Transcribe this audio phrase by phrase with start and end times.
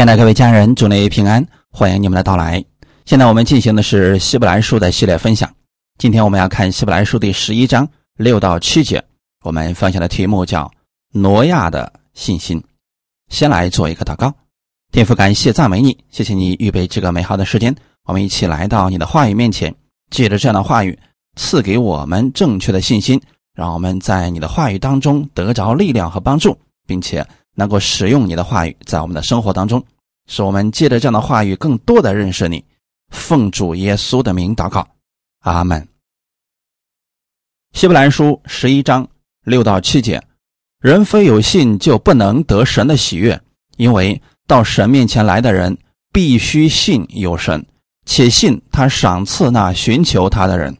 [0.00, 2.64] 亲爱的各位家人，祝你平安，欢迎你们的到来。
[3.04, 5.54] 现在我们进行的是希伯来书的系列分享。
[5.98, 9.04] 今天我们要看希伯来书第十一章六到七节。
[9.44, 10.72] 我们分享的题目叫
[11.12, 12.58] “挪亚的信心”。
[13.28, 14.32] 先来做一个祷告，
[14.90, 17.76] 天父，感谢赞美你，谢谢你预备这个美好的时间，
[18.06, 19.74] 我们一起来到你的话语面前，
[20.10, 20.98] 借着这样的话语
[21.36, 23.20] 赐给我们正确的信心，
[23.54, 26.56] 让我们在你的话语当中得着力量和帮助，
[26.86, 27.22] 并且。
[27.54, 29.84] 能够使用你的话语在我们的生活当中，
[30.26, 32.64] 使我们借着这样的话语更多的认识你。
[33.10, 34.86] 奉主耶稣的名祷告，
[35.40, 35.86] 阿门。
[37.72, 39.08] 希伯来书十一章
[39.44, 40.22] 六到七节：
[40.80, 43.40] 人非有信就不能得神的喜悦，
[43.76, 45.76] 因为到神面前来的人
[46.12, 47.64] 必须信有神，
[48.06, 50.76] 且信他赏赐那寻求他的人。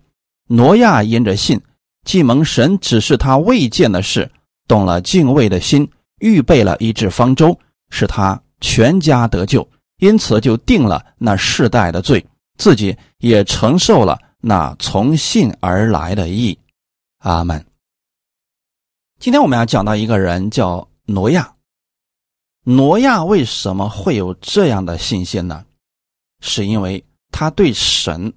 [0.46, 1.60] 挪亚因着信，
[2.05, 4.30] 既蒙神指示他未见的事，
[4.66, 5.88] 动了敬畏的心。
[6.20, 7.59] 预备了一只方舟，
[7.91, 12.24] 使他全家得救，因此就定了那世代的罪，
[12.56, 16.59] 自己也承受了那从信而来的义。
[17.18, 17.66] 阿门。
[19.18, 21.54] 今天我们要讲到一个人叫挪亚。
[22.65, 25.65] 挪亚为什么会有这样的信心呢？
[26.41, 28.32] 是因为他对神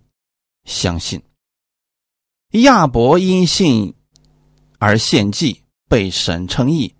[0.65, 1.21] 相信。
[2.51, 3.93] 亚伯因信
[4.79, 6.93] 而献祭，被神称义。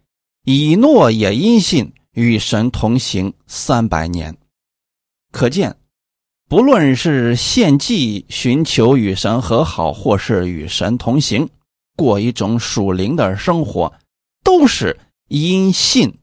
[0.46, 4.36] 以诺也因信与神同行三百年，
[5.32, 5.74] 可见，
[6.50, 11.50] 不论是献祭、寻求与神和好，或是与神同行，
[11.96, 13.94] 过一种属灵的生活，
[14.44, 15.00] 都是
[15.30, 16.14] 因信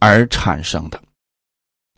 [0.00, 1.00] 而产生的。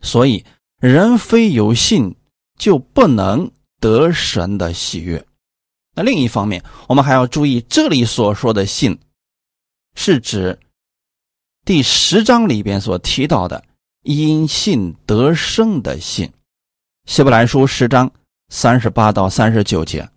[0.03, 0.45] 所以，
[0.79, 2.15] 人非有信
[2.59, 5.25] 就不能得神的喜悦。
[5.95, 8.95] 那另一方面，我们还要注意，这里所说的信，
[9.95, 10.59] 是指。
[11.67, 13.61] 第十章里边所提到的
[14.03, 16.31] 因信得生的信，
[17.03, 18.09] 希伯来书十章
[18.47, 20.07] 三十八到三十九节，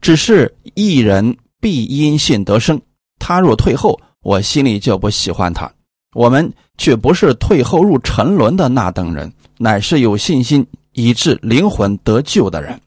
[0.00, 2.80] 只是一人必因信得生。
[3.18, 5.68] 他若退后，我心里就不喜欢他。
[6.14, 12.80] 我们却不是退后入沉沦的那等人，乃是有信心以致灵魂得救的人。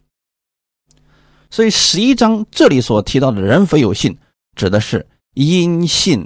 [1.50, 4.18] 所以十一章这里所提到的人非有信，
[4.56, 6.26] 指的是因信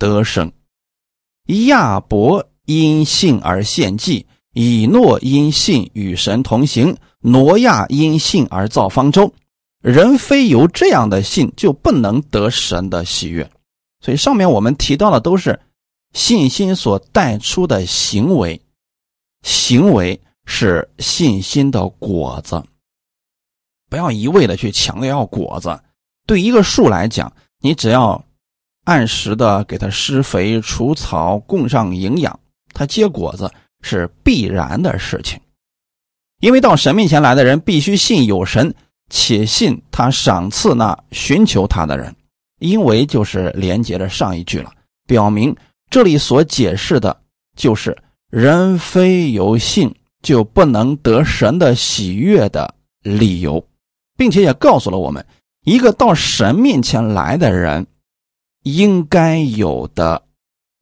[0.00, 0.52] 得生。
[1.46, 9.32] 亚伯因信而献祭，以诺因信与神同行，挪亚因信而造方舟。
[9.80, 13.50] 人非由这样的信，就不能得神的喜悦。
[14.00, 15.58] 所以上面我们提到的都是
[16.12, 18.60] 信心所带出的行为，
[19.42, 22.62] 行为是信心的果子。
[23.90, 25.80] 不要一味的去强调要果子。
[26.26, 28.24] 对一个树来讲，你只要。
[28.84, 32.38] 按时的给它施肥、除草、供上营养，
[32.72, 33.50] 它结果子
[33.80, 35.40] 是必然的事情。
[36.40, 38.74] 因为到神面前来的人必须信有神，
[39.08, 42.14] 且信他赏赐那寻求他的人。
[42.58, 44.72] 因为就是连接着上一句了，
[45.06, 45.54] 表明
[45.90, 47.16] 这里所解释的
[47.56, 47.96] 就是
[48.30, 52.72] 人非有信就不能得神的喜悦的
[53.02, 53.64] 理由，
[54.16, 55.24] 并且也告诉了我们
[55.64, 57.86] 一个到神面前来的人。
[58.62, 60.22] 应该有的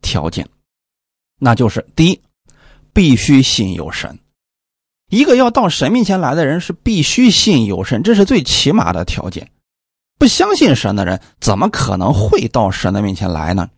[0.02, 0.48] 条件，
[1.38, 2.20] 那就是第一，
[2.92, 4.18] 必须信有神。
[5.08, 9.50] 一个要到神面前来的人是必须信有神，这是最起码的条件。
[10.18, 13.70] 不相信神的人，怎么可能会到神的面前来呢？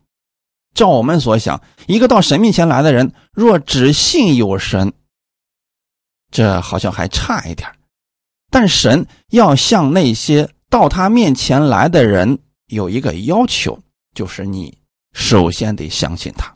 [0.74, 4.92] 照我们所想，一个到神面前来的人，若只信有神，
[6.30, 7.70] 这好像还差一点
[8.50, 13.78] 但神要向那些到他面前来的人有一个要求。
[14.14, 14.76] 就是你
[15.12, 16.52] 首先得相信他。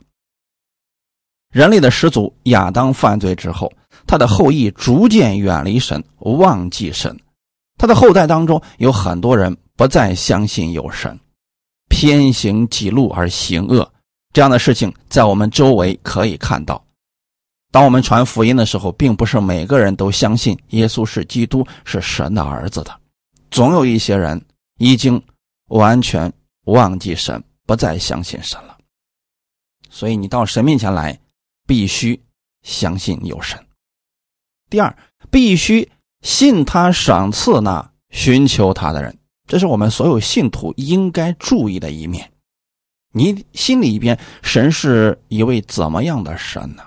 [1.51, 3.71] 人类的始祖亚当犯罪之后，
[4.05, 7.17] 他的后裔逐渐远离神，忘记神。
[7.77, 11.17] 他的后代当中有很多人不再相信有神，
[11.89, 13.89] 偏行己路而行恶。
[14.33, 16.83] 这样的事情在我们周围可以看到。
[17.71, 22.99] 当我们传福音的时候，并不是每个人都相信耶稣是基督，是神的儿子的。
[23.49, 24.43] 总有一些人
[24.79, 25.21] 已经
[25.69, 26.31] 完全
[26.65, 27.41] 忘记神。
[27.67, 28.77] 不再相信神了，
[29.89, 31.19] 所以你到神面前来，
[31.67, 32.19] 必须
[32.63, 33.63] 相信有神。
[34.69, 34.97] 第二，
[35.29, 35.91] 必须
[36.21, 42.31] 信他赏赐那寻求他的人，这是我们所有信徒应该注意的一面。
[43.11, 46.83] 你心里边，神是一位怎么样的神呢？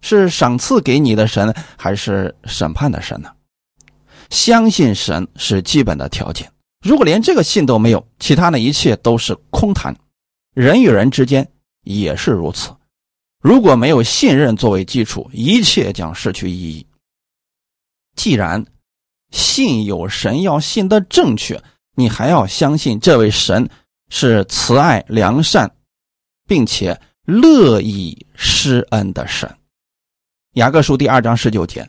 [0.00, 3.34] 是赏赐给你的神，还是审判的神呢？
[4.30, 6.52] 相信神是基本的条件。
[6.80, 9.96] 如果连这个信都没有，其他的一切都是空谈。
[10.54, 11.48] 人与人之间
[11.82, 12.74] 也是如此。
[13.40, 16.86] 如果没有信任作为基础，一切将失去意义。
[18.16, 18.64] 既然
[19.30, 21.62] 信有神，要信的正确，
[21.94, 23.68] 你还要相信这位神
[24.08, 25.70] 是慈爱良善，
[26.46, 29.48] 并且乐意施恩的神。
[30.54, 31.88] 雅各书第二章十九节，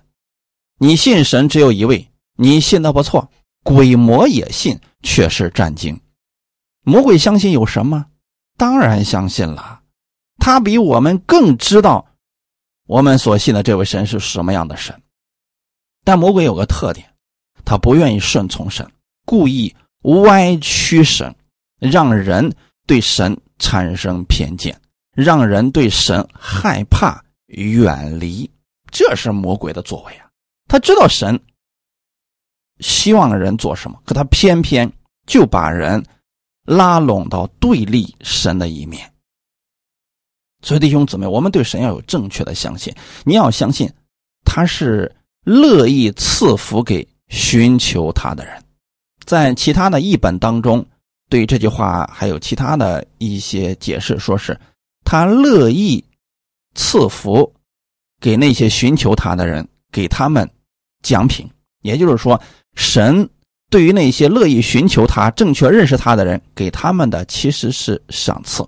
[0.78, 3.32] 你信神只有一位，你信的不错，
[3.64, 6.00] 鬼魔也信，却是战惊。
[6.84, 8.06] 魔鬼相信有什么？
[8.58, 9.82] 当然相信了，
[10.38, 12.06] 他比我们更知道
[12.88, 15.00] 我们所信的这位神是什么样的神。
[16.04, 17.14] 但魔鬼有个特点，
[17.64, 18.90] 他不愿意顺从神，
[19.26, 21.34] 故意歪曲神，
[21.80, 22.52] 让人
[22.88, 24.80] 对神产生偏见，
[25.14, 28.50] 让人对神害怕、远离。
[28.92, 30.28] 这是魔鬼的作为啊！
[30.68, 31.40] 他知道神
[32.80, 34.92] 希望人做什么，可他偏偏
[35.26, 36.04] 就把人
[36.66, 39.12] 拉拢到对立神的一面。
[40.62, 42.94] 所以弟兄姊妹，我们对神要有正确的相信。
[43.24, 43.90] 你要相信
[44.44, 48.64] 他是乐意赐福给寻求他的人。
[49.26, 50.86] 在其他的译本当中，
[51.30, 54.60] 对这句话还有其他的一些解释，说是
[55.06, 56.04] 他乐意
[56.76, 57.54] 赐福。
[58.22, 60.46] 给那些寻求他的人，给他们
[61.02, 61.50] 奖品，
[61.82, 62.42] 也就是说，
[62.76, 63.30] 神
[63.70, 68.68] 对于那些乐意寻求他、正确认识他的人，给他们的其实是赏赐。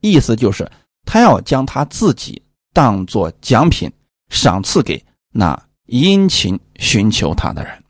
[0.00, 0.70] 意思就是，
[1.04, 2.42] 他要将他自己
[2.72, 3.92] 当做奖品，
[4.30, 7.84] 赏赐给那殷勤寻求他的人。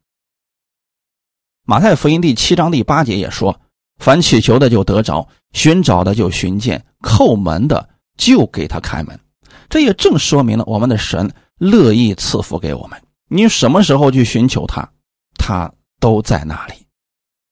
[1.65, 3.61] 马太福音第七章第八节也说
[4.01, 9.21] ：“凡祈求的就得着，寻找的就寻见，叩门的就给他开门。”
[9.69, 12.99] 这也正说明了我们的神乐意赐福给我们。
[13.29, 14.91] 你什么时候去寻求他，
[15.37, 16.75] 他都在那里。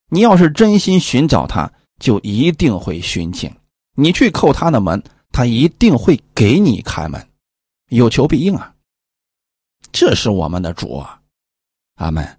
[0.09, 3.55] 你要是真心寻找他，就一定会寻见。
[3.95, 5.03] 你去叩他的门，
[5.33, 7.29] 他一定会给你开门。
[7.91, 8.75] 有求必应啊！
[9.93, 11.21] 这是我们的主啊！
[11.97, 12.39] 阿门。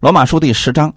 [0.00, 0.94] 罗马书第十章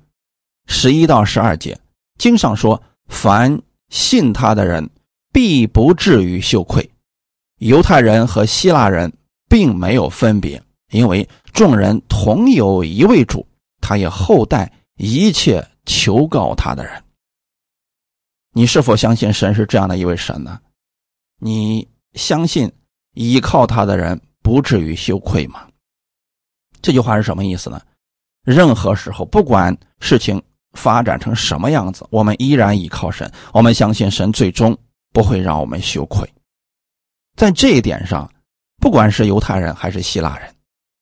[0.67, 1.79] 十一到十二节
[2.17, 4.89] 经上说：“凡信他的人，
[5.31, 6.91] 必不至于羞愧。”
[7.59, 9.11] 犹太人和希腊人
[9.47, 10.61] 并没有分别，
[10.91, 13.45] 因为众人同有一位主，
[13.81, 17.03] 他也厚待一切求告他的人。
[18.53, 20.59] 你是否相信神是这样的一位神呢？
[21.39, 22.71] 你相信
[23.13, 25.67] 依靠他的人不至于羞愧吗？
[26.81, 27.81] 这句话是什么意思呢？
[28.43, 30.41] 任何时候，不管事情
[30.71, 34.75] 发展成什么样子，我们依然依靠神，我们相信神最终
[35.11, 36.27] 不会让我们羞愧。
[37.35, 38.27] 在这一点上，
[38.77, 40.55] 不管是犹太人还是希腊人，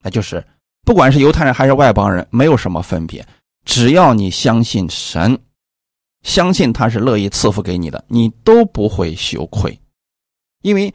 [0.05, 0.45] 那就是
[0.83, 3.27] 不管是犹太人还是外邦人，没有什么分别。
[3.65, 5.35] 只要你相信神，
[6.21, 9.81] 相信他是乐意赐福给你的，你都不会羞愧。
[10.61, 10.93] 因为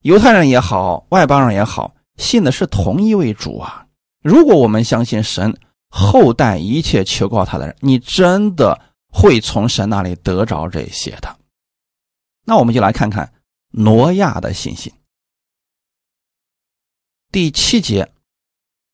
[0.00, 3.86] 犹太人也好，外邦人也好，信的是同一位主啊。
[4.22, 5.54] 如果我们相信神
[5.90, 8.80] 厚待一切求告他的人，你真的
[9.12, 11.36] 会从神那里得着这些的。
[12.46, 13.30] 那我们就来看看。
[13.78, 14.90] 挪亚的信心。
[17.30, 18.10] 第七节，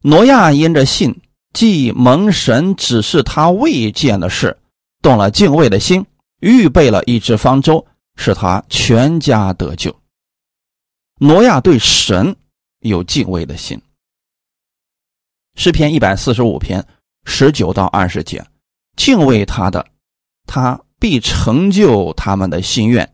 [0.03, 1.15] 挪亚因着信，
[1.53, 4.59] 既蒙神指示他未见的事，
[5.01, 6.05] 动了敬畏的心，
[6.41, 9.95] 预备了一只方舟，使他全家得救。
[11.19, 12.35] 挪亚对神
[12.81, 13.81] 有敬畏的心。
[15.55, 16.85] 诗篇一百四十五篇
[17.25, 18.45] 十九到二十节，
[18.97, 19.87] 敬畏他的，
[20.47, 23.09] 他必成就他们的心愿。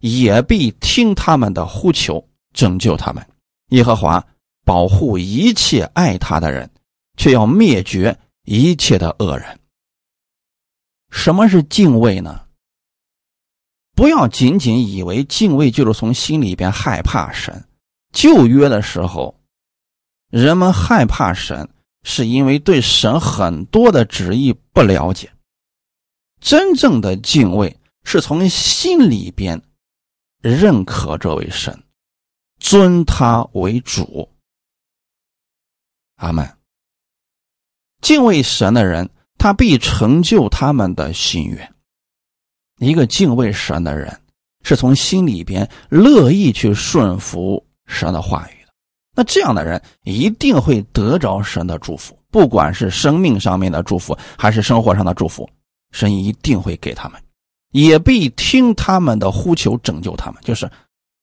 [0.00, 2.22] 也必听他们的呼求，
[2.52, 3.26] 拯救他们。
[3.70, 4.22] 耶和华
[4.66, 6.68] 保护一切爱他的人，
[7.16, 9.60] 却要灭绝一切的恶人。
[11.10, 12.44] 什么是敬畏呢？
[13.94, 17.64] 不要仅仅以为敬畏就是从心里边害怕神。
[18.12, 19.40] 旧约的时候，
[20.30, 21.68] 人们害怕神，
[22.02, 25.32] 是因为对神很多的旨意不了解。
[26.40, 29.62] 真正的敬畏是从心里边。
[30.42, 31.82] 认可这位神，
[32.60, 34.28] 尊他为主。
[36.16, 36.48] 阿门。
[38.02, 39.08] 敬畏神的人，
[39.38, 41.74] 他必成就他们的心愿。
[42.78, 44.14] 一个敬畏神的人，
[44.62, 48.72] 是从心里边乐意去顺服神的话语的。
[49.14, 55.48] 那这样的人一定会得着神的祝福，不管是生命上面的祝福，还是生活上的祝福，
[55.90, 57.20] 神一定会给他们。
[57.72, 60.42] 也必听他们的呼求，拯救他们。
[60.42, 60.70] 就是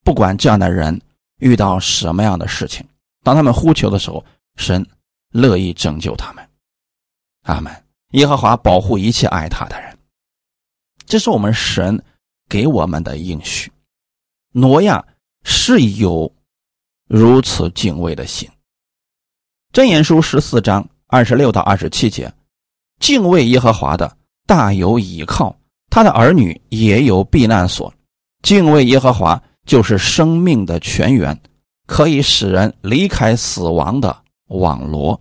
[0.02, 1.00] 不管这样的人
[1.38, 2.84] 遇到什么样的事情，
[3.22, 4.24] 当他们呼求的时候，
[4.56, 4.86] 神
[5.30, 6.48] 乐意拯救他们。
[7.42, 7.72] 阿门。
[8.10, 9.98] 耶和华保护一切爱他的人，
[11.04, 12.00] 这是我们神
[12.48, 13.72] 给我们的应许。
[14.52, 15.04] 挪亚
[15.42, 16.32] 是有
[17.08, 18.48] 如此敬畏的心。
[19.72, 22.32] 箴言书十四章二十六到二十七节，
[23.00, 25.58] 敬畏耶和华的大有倚靠，
[25.90, 27.92] 他的儿女也有避难所。
[28.42, 31.36] 敬畏耶和华就是生命的泉源，
[31.88, 35.20] 可以使人离开死亡的网罗。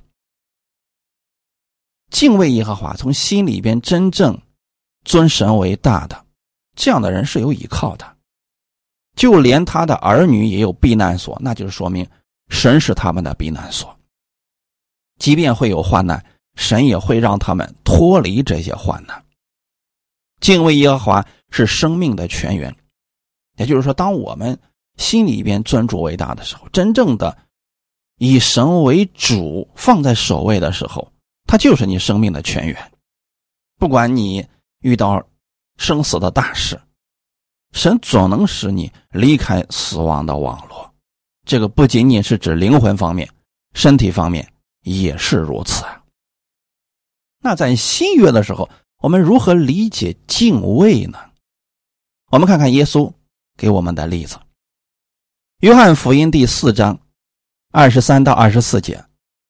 [2.10, 4.40] 敬畏耶和华，从心里边真正
[5.04, 6.26] 尊神为大的，
[6.76, 8.18] 这样的人是有依靠的。
[9.16, 12.08] 就连他的儿女也有避难所，那就是说明
[12.50, 13.96] 神是他们的避难所。
[15.20, 16.24] 即便会有患难，
[16.56, 19.24] 神也会让他们脱离这些患难。
[20.40, 22.76] 敬畏耶和华是生命的泉源，
[23.58, 24.60] 也就是说，当我们
[24.98, 27.38] 心里边尊主为大的时候，真正的
[28.18, 31.12] 以神为主放在首位的时候。
[31.46, 32.92] 他就是你生命的泉源，
[33.78, 34.44] 不管你
[34.80, 35.22] 遇到
[35.78, 36.80] 生死的大事，
[37.74, 40.92] 神总能使你离开死亡的网络。
[41.46, 43.30] 这个不仅仅是指灵魂方面，
[43.76, 44.52] 身体方面
[44.84, 46.02] 也是如此啊。
[47.40, 48.68] 那在新约的时候，
[49.00, 51.20] 我们如何理解敬畏呢？
[52.32, 53.12] 我们看看耶稣
[53.58, 54.38] 给我们的例子，
[55.60, 56.98] 《约翰福音》第四章
[57.74, 59.04] 二十三到二十四节。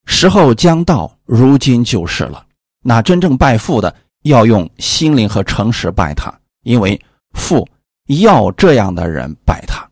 [0.05, 2.45] 时候将到，如今就是了。
[2.81, 6.99] 那真正拜父的，要用心灵和诚实拜他，因为
[7.33, 7.67] 父
[8.07, 9.89] 要这样的人拜他。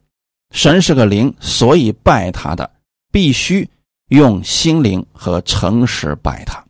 [0.52, 2.70] 神是个灵，所以拜他的
[3.12, 3.70] 必须
[4.10, 6.62] 用心灵和诚实拜他。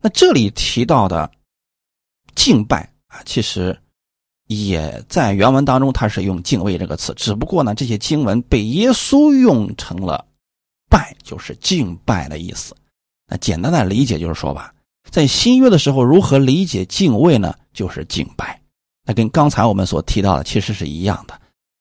[0.00, 1.28] 那这里提到的
[2.34, 3.76] 敬拜啊，其实
[4.48, 10.26] 也在原文当中，它是用敬畏这个词，只不过呢，这些经文被耶稣用成了。
[10.90, 12.74] 拜就是敬拜的意思，
[13.26, 14.72] 那简单的理解就是说吧，
[15.10, 17.54] 在新约的时候，如何理解敬畏呢？
[17.74, 18.58] 就是敬拜。
[19.04, 21.38] 那跟刚才我们所提到的其实是一样的，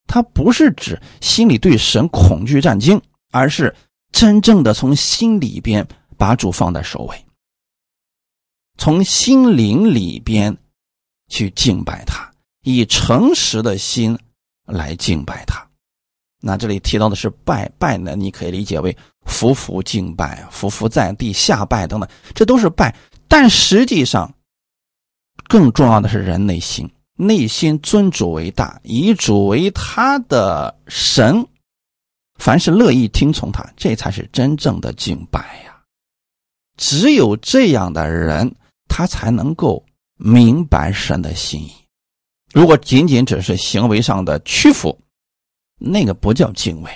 [0.07, 3.73] 它不是指心里对神恐惧战惊，而是
[4.11, 7.25] 真正的从心里边把主放在首位，
[8.77, 10.55] 从心灵里边
[11.29, 12.26] 去敬拜他，
[12.67, 14.19] 以诚实的心
[14.65, 15.65] 来敬拜他。
[16.41, 18.13] 那这里提到的是拜拜呢？
[18.13, 18.95] 你可以理解为
[19.25, 22.93] 匍匐敬拜、匍匐在地下拜等等，这都是拜。
[23.29, 24.29] 但实际上，
[25.47, 31.47] 更重要的是人内心，内心尊主为大，以主为他的神，
[32.35, 35.81] 凡是乐意听从他，这才是真正的敬拜呀。
[36.75, 38.53] 只有这样的人，
[38.89, 39.83] 他才能够
[40.17, 41.71] 明白神的心意。
[42.57, 44.99] 如果仅仅只是行为上的屈服，
[45.77, 46.91] 那个不叫敬畏，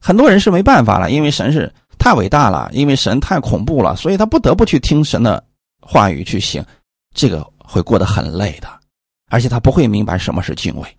[0.00, 5.46] 很多人是没办法了，因为神是太伟大了，因为神太恐怖了，所以他不得不去听神的
[5.82, 6.64] 话语去行，
[7.14, 8.80] 这个会过得很累的，
[9.28, 10.96] 而且他不会明白什么是敬畏。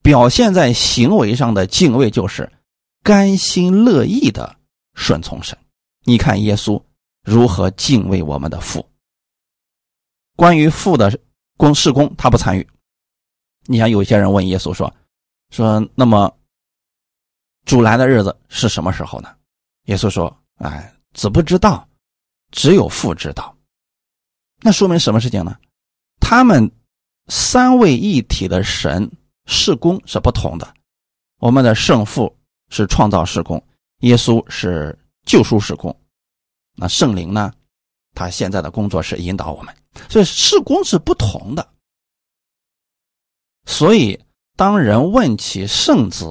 [0.00, 2.48] 表现在行为上的敬畏就是
[3.02, 4.54] 甘心乐意的
[4.94, 5.58] 顺从神。
[6.04, 6.80] 你看耶稣
[7.24, 8.88] 如何敬畏我们的父。
[10.36, 11.18] 关于父的
[11.60, 12.66] 公事工，他不参与。
[13.66, 14.90] 你像有些人问耶稣说。
[15.50, 16.34] 说，那么
[17.66, 19.28] 主来的日子是什么时候呢？
[19.86, 21.86] 耶稣说：“哎，子不知道，
[22.50, 23.54] 只有父知道。”
[24.62, 25.58] 那说明什么事情呢？
[26.20, 26.70] 他们
[27.26, 29.10] 三位一体的神
[29.44, 30.74] 事工是不同的。
[31.40, 32.34] 我们的圣父
[32.70, 33.62] 是创造事工，
[33.98, 35.94] 耶稣是救赎事工。
[36.76, 37.52] 那圣灵呢？
[38.14, 39.74] 他现在的工作是引导我们，
[40.08, 41.74] 所以事工是不同的。
[43.66, 44.20] 所以。
[44.56, 46.26] 当人问起圣子，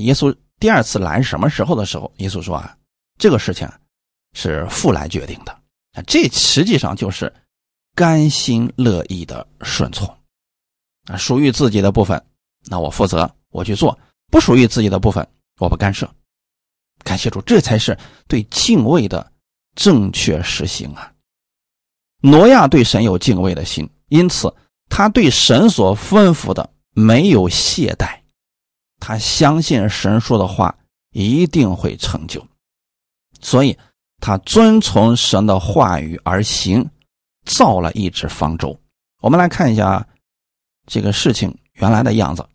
[0.00, 2.76] 耶稣第二次来什么时候的时候，耶稣说啊，
[3.18, 3.70] 这个事情
[4.32, 5.62] 是父来决定的，
[6.08, 7.32] 这实际上就是
[7.94, 10.08] 甘心乐意的顺从
[11.04, 12.20] 啊，属于自己的部分，
[12.64, 15.24] 那我负责我去做；不属于自己的部分，
[15.60, 16.12] 我不干涉。
[17.04, 19.32] 感谢主，这才是对敬畏的
[19.76, 21.14] 正确实行啊。
[22.20, 24.52] 挪亚对神有敬畏的心，因此
[24.88, 26.68] 他对神所吩咐的。
[26.94, 28.18] 没有懈怠，
[28.98, 30.76] 他相信神说的话
[31.12, 32.44] 一定会成就，
[33.40, 33.78] 所以
[34.18, 36.84] 他遵从神的话语而行，
[37.44, 38.76] 造了一只方舟。
[39.20, 40.04] 我们来看一下
[40.86, 42.42] 这个事情原来的样子，《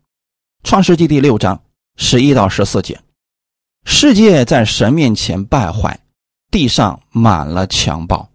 [0.62, 1.58] 创世纪》第六章
[1.96, 3.00] 十一到十四节：
[3.86, 5.98] 世界在神面前败坏，
[6.50, 8.28] 地上满了强暴。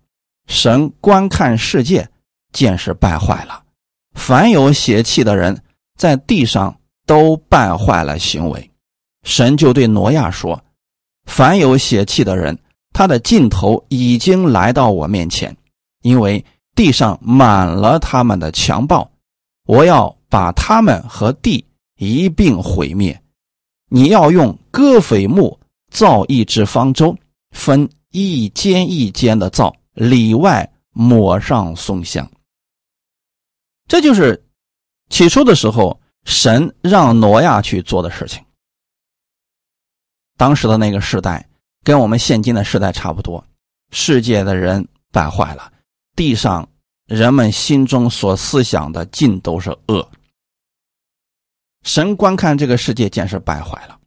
[0.50, 2.10] 神观看世界，
[2.51, 3.63] 见是败坏了，
[4.15, 5.58] 凡有血气的人。
[5.96, 6.74] 在地上
[7.06, 8.72] 都败坏了行为，
[9.24, 10.63] 神就对挪亚说
[11.27, 12.58] ：“凡有血气的人，
[12.94, 15.53] 他的尽头已经来到我面前，
[16.01, 19.12] 因为地上满了他们的强暴。
[19.68, 21.65] 我要把他们和地
[21.98, 23.22] 一并毁灭。
[23.89, 25.60] 你要用戈斐木
[25.91, 27.13] 造一只方舟，
[27.51, 32.29] 分一间一间的造，里外抹上松香。
[33.88, 34.46] 这就是
[35.10, 38.43] 起初的时候神让挪亚去做的事情。
[40.38, 41.50] 当时的那个时代
[41.84, 43.43] 跟我们现今的时代差不多，
[43.91, 45.74] 世界的人败坏了，
[46.15, 46.69] 地上
[47.05, 50.10] 人们心中所思想的尽都是恶。
[51.84, 54.00] 神观看这个世界，简直败坏了。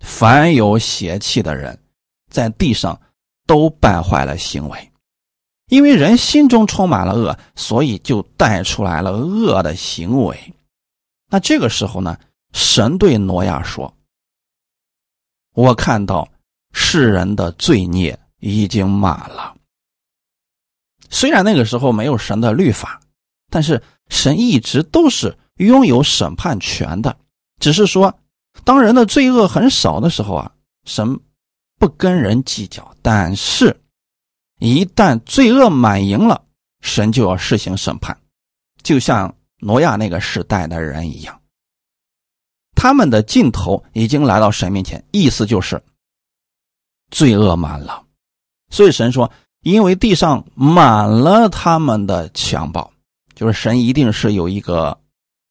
[0.00, 1.78] 凡有邪气的人，
[2.30, 2.98] 在地上
[3.48, 4.92] 都败坏了行为，
[5.70, 10.54] 因为人心中充满了恶，所以就带出来了恶的行为。
[11.28, 12.16] 那这个时候呢，
[12.52, 13.92] 神对挪亚说
[15.56, 16.28] ：“我看到
[16.72, 19.56] 世人的罪孽已经满了。
[21.10, 23.00] 虽然那个时候没有神的律法，
[23.50, 27.18] 但是神一直都是。”拥有审判权的，
[27.58, 28.16] 只是说，
[28.62, 30.52] 当人的罪恶很少的时候啊，
[30.84, 31.18] 神
[31.78, 33.80] 不跟人计较；但是，
[34.58, 36.44] 一旦罪恶满盈了，
[36.80, 38.16] 神就要施行审判，
[38.82, 41.40] 就像挪亚那个时代的人一样，
[42.74, 45.82] 他们的尽头已经来到神面前，意思就是
[47.10, 48.04] 罪恶满了，
[48.70, 49.30] 所以神说，
[49.62, 52.92] 因为地上满了他们的强暴，
[53.34, 54.98] 就是神一定是有一个。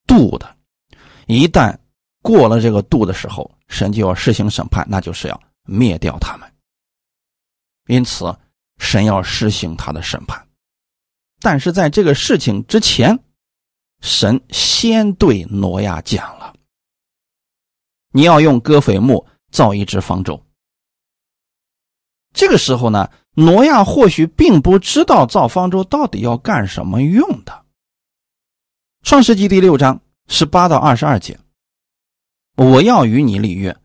[0.07, 0.55] 度的，
[1.25, 1.77] 一旦
[2.22, 5.38] 过了这个度的时候，神就要施行审判，那就是要
[5.68, 6.52] 灭掉他们。
[7.86, 8.36] 因此，
[8.80, 10.48] 神要施行他的审判。
[11.40, 13.20] 但是在这个事情之前，
[14.02, 16.56] 神先对挪亚讲了
[18.12, 20.44] ：“你要用戈斐木造一只方舟。”
[22.34, 27.66] 这个时候呢，挪亚或许并不知道造方舟到底要干什么用的。
[29.04, 31.40] 创世纪第六章十八到二十二节，
[32.56, 33.78] 我要与你立约，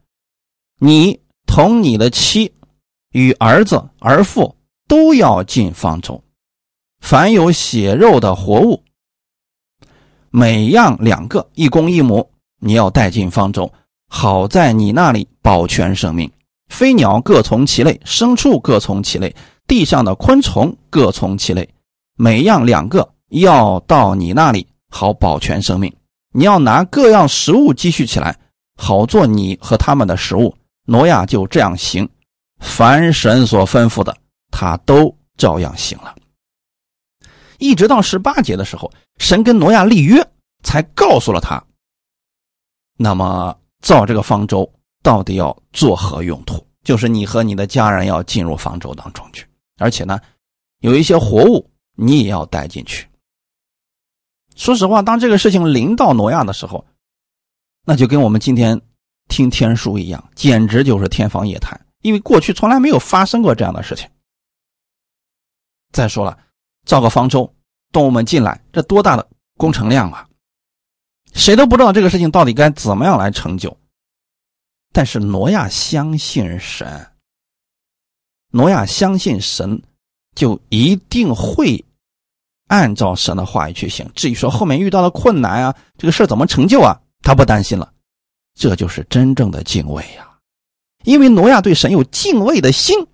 [0.79, 1.23] 你
[1.55, 2.51] 同你的妻
[3.11, 4.57] 与儿子儿妇
[4.89, 6.25] 都要进方舟，
[7.03, 8.83] 凡有血肉的活物，
[10.31, 12.27] 每样两个，一公一母，
[12.59, 13.71] 你要带进方舟，
[14.09, 16.33] 好在你那里保全生命。
[16.71, 21.69] 飞鸟各从其类，牲畜各从其类，地上的昆虫各从其类，
[22.17, 24.67] 每样两个，要到你那里。
[24.89, 25.95] 好保全生命，
[26.33, 28.39] 你要拿各样食物积蓄起来，
[28.75, 30.55] 好做你和他们的食物。
[30.85, 32.09] 挪亚就这样行，
[32.61, 34.17] 凡神所吩咐的，
[34.51, 36.15] 他都照样行了。
[37.59, 40.27] 一直到十八节的时候，神跟挪亚立约，
[40.65, 41.63] 才告诉了他，
[42.97, 44.69] 那么造这个方舟
[45.03, 46.67] 到底要做何用途？
[46.83, 49.47] 就是你和你的家人要进入方舟当中去，
[49.79, 50.19] 而且呢，
[50.81, 53.07] 有一些活物你也要带进去。
[54.57, 56.85] 说实话，当这个事情临到挪亚的时候，
[57.87, 58.81] 那就跟我们今天
[59.29, 61.81] 听天书一样，简直就是天方夜谭。
[62.03, 64.09] 因为过去从来没有发生过这样的事情。
[65.93, 66.37] 再说了，
[66.85, 67.55] 造个方舟，
[67.93, 70.27] 动物们进来，这多大的工程量啊！
[71.35, 73.77] 谁都不知道这个事情到底该怎么样来成就。
[74.93, 77.13] 但是挪亚相信神，
[78.51, 79.83] 挪亚相信神，
[80.35, 81.85] 就一定会。
[82.69, 84.11] 按照神的话语去行。
[84.15, 87.92] 至于说后面遇到的困难啊，这个事怎么成就啊，他不担心了。
[88.55, 90.29] 这就是真正的敬畏呀，
[91.05, 93.07] 因为挪亚对神有敬畏的心，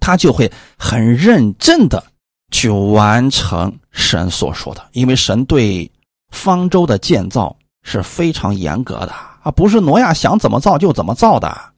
[0.00, 2.04] 他就会很认真的
[2.50, 4.88] 去完成神所说的。
[4.92, 5.90] 因为神对
[6.30, 9.12] 方舟的建造是非常严格的
[9.42, 11.72] 啊，不是挪亚想怎么造就怎么造的。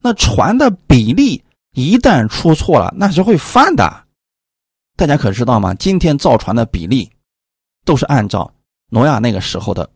[0.00, 1.42] 那船的比例
[1.74, 4.04] 一旦出错了，那是会翻的。
[4.96, 5.74] 大家可知道吗？
[5.74, 7.10] 今天造船的比例，
[7.84, 8.52] 都是按照
[8.88, 9.88] 挪亚那个时候的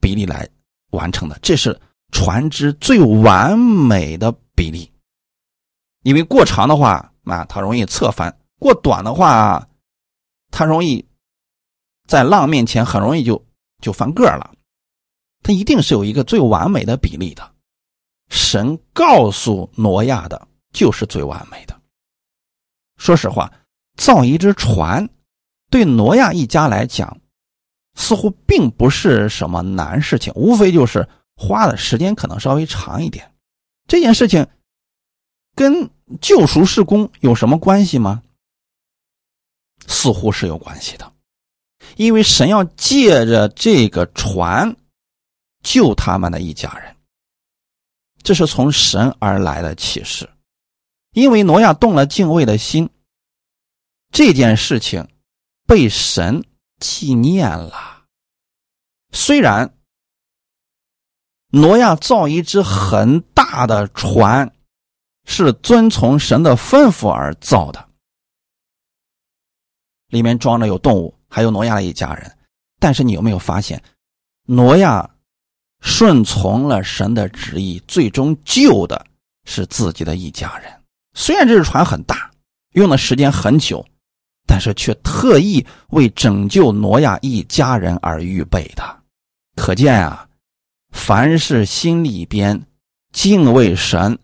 [0.00, 0.48] 比例来
[0.90, 1.38] 完成的。
[1.42, 1.78] 这是
[2.12, 4.90] 船只最完美的比例。
[6.02, 9.68] 因为过长的话，啊，它容易侧翻；过短的话，
[10.50, 11.04] 它容易
[12.06, 13.44] 在浪面前很容易就
[13.80, 14.54] 就翻个了。
[15.42, 17.50] 它一定是有一个最完美的比例的。
[18.28, 21.80] 神告诉挪亚的就是最完美的。
[22.96, 23.52] 说实话。
[23.96, 25.06] 造一只船，
[25.68, 27.20] 对挪亚一家来讲，
[27.94, 33.32] 似乎并不是什么难事情，无非就是花的时间可能稍微长一点。
[33.86, 34.46] 这件事情
[35.54, 38.22] 跟救赎事工有什么关系吗？
[39.86, 41.12] 似乎是有关系的，
[41.96, 44.76] 因为神要借着这个船
[45.62, 46.94] 救他们的一家人，
[48.22, 50.28] 这是从神而来的启示。
[51.12, 52.88] 因为挪亚动了敬畏的心。
[54.12, 55.08] 这件事情
[55.66, 56.44] 被神
[56.80, 58.04] 纪念了，
[59.12, 59.72] 虽然
[61.52, 64.52] 挪亚造一只很大的船，
[65.24, 67.88] 是遵从神的吩咐而造的，
[70.08, 72.38] 里面装着有动物，还有挪亚的一家人。
[72.78, 73.82] 但是你有没有发现，
[74.46, 75.08] 挪亚
[75.80, 79.06] 顺从了神的旨意，最终救的
[79.44, 80.82] 是自己的一家人。
[81.14, 82.30] 虽然这只船很大，
[82.70, 83.86] 用的时间很久，
[84.46, 89.02] 但是却特意为拯救挪亚一家人而预备的。
[89.56, 90.28] 可见啊，
[90.90, 92.60] 凡是心里边
[93.12, 94.18] 敬畏神、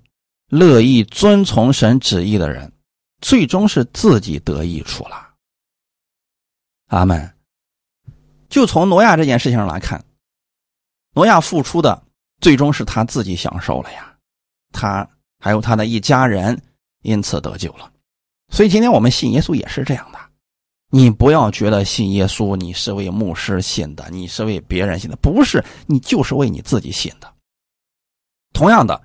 [0.48, 2.72] 乐意遵从神旨意的人，
[3.20, 5.34] 最终是自己得益处了。
[6.88, 7.32] 阿门。
[8.48, 10.02] 就从挪亚这件事情上来看，
[11.14, 12.00] 挪亚付出的
[12.40, 14.16] 最终是他自己享受了呀，
[14.72, 15.06] 他
[15.40, 16.58] 还有他的一家人
[17.02, 17.92] 因此得救了。
[18.50, 20.18] 所以今天我们信耶稣也是这样的，
[20.90, 27.32] 你不要觉得信耶稣你是为牧师信的，你是为别人信的，不是，你就是为你自己信的。
[28.52, 29.02] 同样的，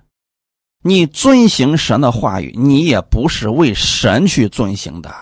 [0.84, 5.14] 你遵行神的话语，你也不是为神去遵行的，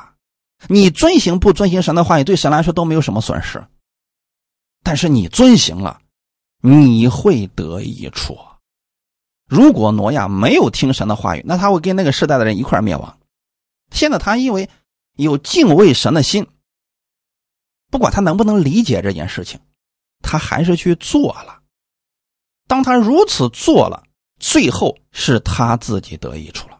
[0.68, 3.66] 你遵行不遵行神的话语，对神来说都没有什么损失。
[4.84, 6.00] 但是你遵行了，
[6.62, 8.38] 你会得益处。
[9.48, 13.19] 如果挪亚没有听神的话语，那他会跟那个时代的人一块灭亡。
[13.92, 14.70] 现在他因为
[15.16, 16.48] 有敬畏神的心，
[17.90, 19.60] 不管他能不能理解这件事情，
[20.22, 21.60] 他还是去做了。
[22.68, 24.04] 当他如此做了，
[24.40, 26.78] 最后是他自己得益处了。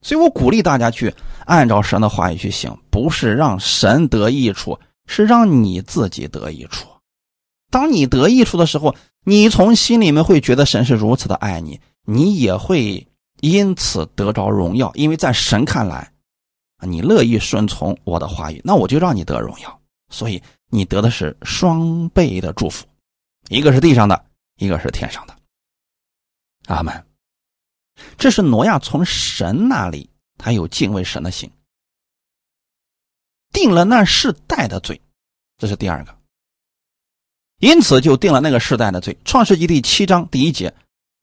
[0.00, 1.14] 所以我鼓励大家去
[1.44, 6.88] 按照神的话语去行，不是让神得益处，是让你自己得益处。
[7.70, 13.06] 当你得益处的时候，你从心里面会觉得神是如此的爱你，你也会
[13.40, 14.90] 因此得着荣耀。
[14.94, 16.12] 因为在神看来，
[16.82, 19.80] 你乐意顺从我的话语，那我就让你得荣耀。
[20.10, 22.86] 所以你得的是双倍的祝福，
[23.48, 24.24] 一个是地上的，
[24.56, 25.36] 一个是天上的。
[26.66, 27.06] 阿门。
[28.18, 31.50] 这是挪亚从神那里，他有敬畏神的心，
[33.52, 35.00] 定了那世代的罪，
[35.58, 36.16] 这是第二个。
[37.58, 39.16] 因此，就定了那个世代的罪。
[39.24, 40.74] 创世纪第七章第一节，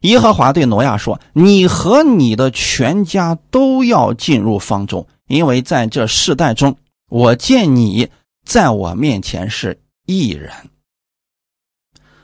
[0.02, 6.76] 耶和华对挪亚说：“你和你的全家都要进入方舟，因为在这世代中，
[7.10, 8.10] 我见你
[8.44, 10.52] 在我面前是异人。”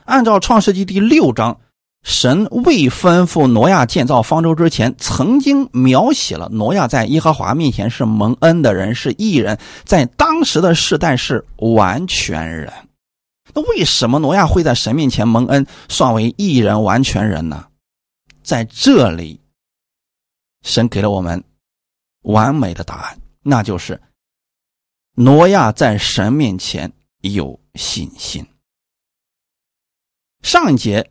[0.04, 1.58] 按照创世纪第六章，
[2.02, 12.72] 神未吩咐挪亚建造方舟之前，曾经描写了挪亚在耶和华面前是蒙恩的人，是异人，在当时的世代是完全人。
[13.54, 17.66] 那为什么挪亚会在神面前蒙恩，算为一人完全人呢？
[18.42, 19.40] 在这里，
[20.62, 21.42] 神给了我们
[22.26, 24.00] 完美的答案，那就是
[25.14, 28.44] 挪亚在神面前有信心。
[30.42, 31.10] 上一节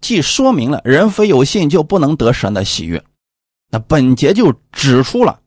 [0.00, 3.04] 既说明了人非有信就不能得神的喜悦，
[3.70, 5.42] 那本节就指出了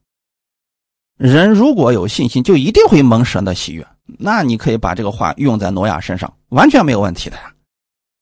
[1.17, 3.87] 人如果有信心，就一定会蒙神的喜悦。
[4.05, 7.55] 那你可以把这个话用在挪亚身上，完全没有问题的呀，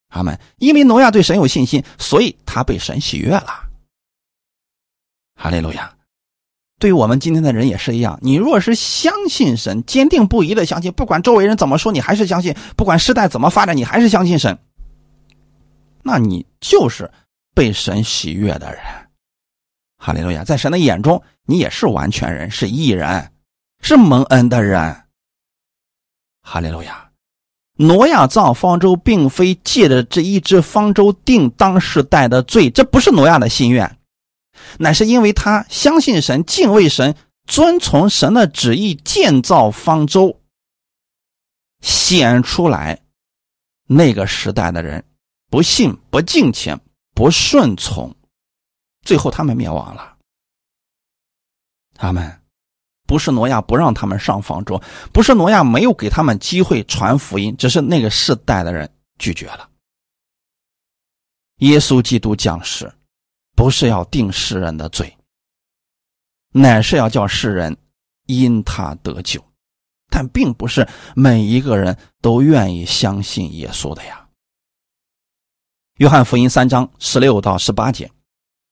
[0.10, 0.39] 阿门。
[0.58, 3.67] 因为挪亚对神有信心，所以他被神喜悦了。
[5.36, 5.97] 哈利路亚。
[6.82, 14.58] 对于我们今天的人也是一样，你若是相信神，坚定不移的相信，不管周围人怎么说，你还是相信；不管时代怎么发展，你还是相信神。
[16.02, 17.12] 那你就是
[17.54, 18.82] 被神喜悦的人。
[20.00, 23.32] 哈利路亚，在神的眼中，你也是完全人，是义人，
[23.84, 25.04] 是蒙恩的人。
[26.41, 27.12] 哈利路亚！
[27.76, 33.98] 挪亚造方舟，并非借着这一只方舟定当时代的罪，这不是挪亚的心愿，
[34.80, 40.40] 乃是因为他相信神、敬畏神、遵从神的旨意建造方舟，
[41.82, 43.02] 显出来
[43.88, 45.04] 那个时代的人
[45.50, 46.80] 不信、不敬虔、
[47.14, 48.16] 不顺从，
[49.04, 50.18] 最后他们灭亡了。
[51.96, 52.38] 他们。
[53.08, 54.82] 不是挪亚不让他们上方舟，
[55.12, 59.70] 不是挪亚没有给他们机会传福音，只是那个世代的人拒绝了。
[61.58, 62.90] 耶稣基督降世，
[63.56, 65.18] 不是要定世人的罪，
[66.52, 67.76] 乃是要叫世人
[68.28, 69.44] 因他得救，
[70.10, 74.28] 但并不是每一个人都愿意相信耶稣的呀。
[75.98, 78.10] 约翰福音三章十六到十八节，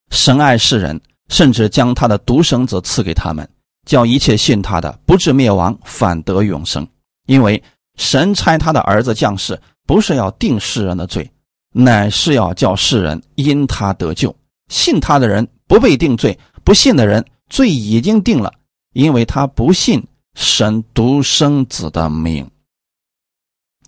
[0.09, 3.47] 神爱世人，甚至将他的独生子赐给他们。
[3.85, 6.87] 叫一切信他的不至灭亡，反得永生。
[7.25, 7.63] 因为
[7.95, 11.31] 神差他的儿子降世，不是要定世人的罪，
[11.71, 14.35] 乃是要叫世人因他得救。
[14.69, 18.53] 信他的人不被定罪，不信的人罪已经定了，
[18.93, 22.49] 因为他不信神独生子的名。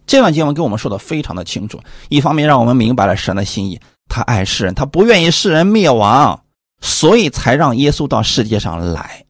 [0.05, 6.43] 这段经文给我们说的非常的清楚，一方面让我们明白了神的心意，他爱世人，他不愿意世人灭亡，
[6.81, 9.25] 所以才让耶稣到世界上来。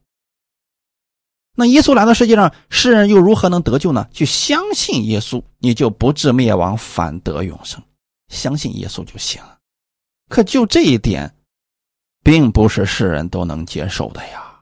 [1.54, 4.08] 那耶稣来到世界上，世人又如何能得救呢？
[4.14, 7.84] 去相信耶稣，你就不至灭亡，反得永生。
[8.30, 9.42] 相信耶稣就行。
[10.30, 11.36] 可就这一点，
[12.24, 14.60] 并不是世人都能接受的呀。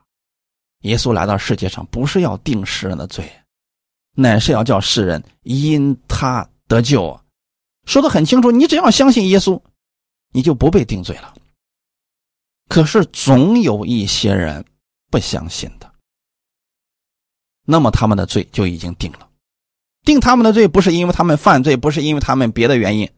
[0.80, 3.30] 耶稣来到世界上，不是要定世人的罪。
[4.12, 7.18] 乃是要叫世人因他得救，
[7.86, 8.50] 说的很清楚。
[8.50, 9.60] 你只要相信耶稣，
[10.32, 11.34] 你就不被定罪了。
[12.68, 14.64] 可是总有一些人
[15.10, 15.90] 不相信的，
[17.64, 19.28] 那么他们的罪就已经定了。
[20.04, 23.08] 定他们的罪不是因为他们犯罪，不是因为他们别的原因，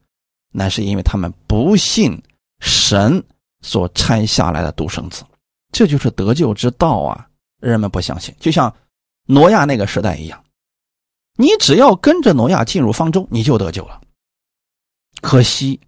[0.50, 2.22] 乃是因为他们不信
[2.60, 3.24] 神
[3.62, 5.24] 所拆下来的独生子。
[5.72, 7.26] 这就是得救之道啊！
[7.60, 8.72] 人们不相信，就像
[9.26, 10.44] 挪亚那个时代一样。
[11.36, 13.98] 你只要跟着挪亚进入方舟，你就得救了。
[15.22, 15.80] 可惜，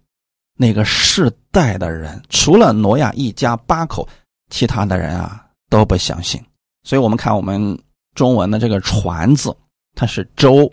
[0.55, 4.07] 那个世代的人除了挪亚一家八口，
[4.49, 6.43] 其他的人啊都不相信。
[6.83, 7.77] 所以，我们看我们
[8.15, 9.55] 中文的这个“船”字，
[9.93, 10.71] 它是舟，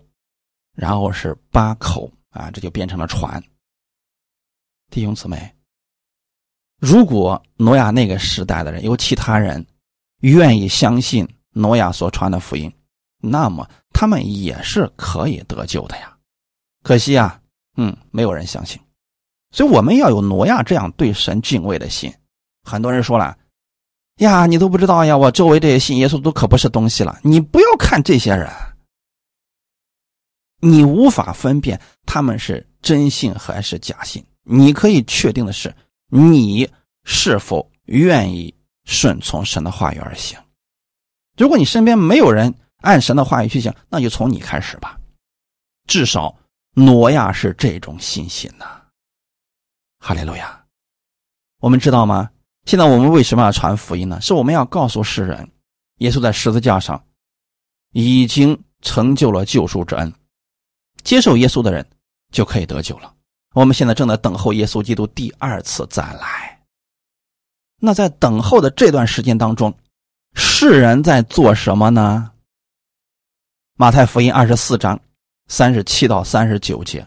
[0.74, 3.42] 然后是八口啊，这就变成了船。
[4.90, 5.54] 弟兄姊妹，
[6.82, 9.64] 如果挪亚那个时代的人有其他人
[10.22, 12.70] 愿意相信挪亚所传的福音，
[13.20, 13.66] 那么。
[13.94, 16.16] 他们也是可以得救的呀，
[16.82, 17.38] 可惜啊，
[17.76, 18.80] 嗯，没有人相信，
[19.52, 22.12] 所以我们要有挪亚这样对神敬畏的心。
[22.64, 23.36] 很多人说了，
[24.16, 27.20] 呀，你都不知道呀，我周围这些信耶稣都可不是东西了。
[27.22, 28.50] 你不要看这些人，
[30.60, 34.24] 你无法分辨他们是真信还是假信。
[34.42, 35.72] 你可以确定的是，
[36.14, 36.70] 你
[37.04, 40.38] 是否愿意顺从神的话语而行。
[41.38, 45.00] 如果你身边没有人，按神的话语去行，那就从你开始吧。
[45.88, 46.36] 至少
[46.74, 48.82] 挪亚是这种信心呐。
[50.00, 50.62] 哈利路亚！
[51.60, 52.30] 我们知道吗？
[52.66, 54.20] 现在我们为什么要传福音呢？
[54.20, 55.50] 是我们要告诉世人，
[56.00, 57.02] 耶稣在十字架上
[57.92, 60.12] 已经成就了救赎之恩，
[61.04, 61.88] 接受耶稣的人
[62.30, 63.14] 就可以得救了。
[63.54, 66.60] 我们现在正在等候耶稣基督第二次再来。
[67.78, 69.74] 那在等候的这段时间当中，
[70.34, 72.30] 世人在做什么呢？
[73.76, 75.00] 马太福音二十四章
[75.48, 77.06] 三十七到三十九节，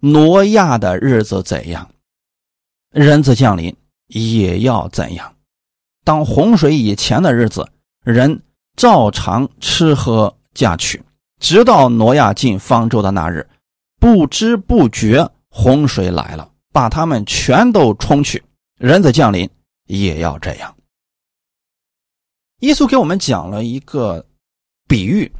[0.00, 1.90] 挪亚的日子怎样，
[2.90, 3.74] 人子降临
[4.06, 5.34] 也要怎样。
[6.04, 7.68] 当洪水以前的日子，
[8.04, 8.42] 人
[8.76, 11.02] 照常吃喝嫁娶，
[11.40, 13.46] 直到挪亚进方舟的那日，
[14.04, 18.44] 不知不觉洪水来了，把他们全都冲去。
[18.76, 19.48] 人子降临
[19.86, 20.76] 也要这样。
[22.58, 24.26] 耶稣给我们讲了一个
[24.86, 25.32] 比喻。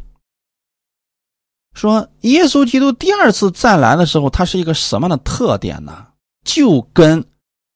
[1.75, 6.07] 说耶稣基督第二次再来的时候，他是一个什么样的特点呢？
[6.43, 7.23] 就跟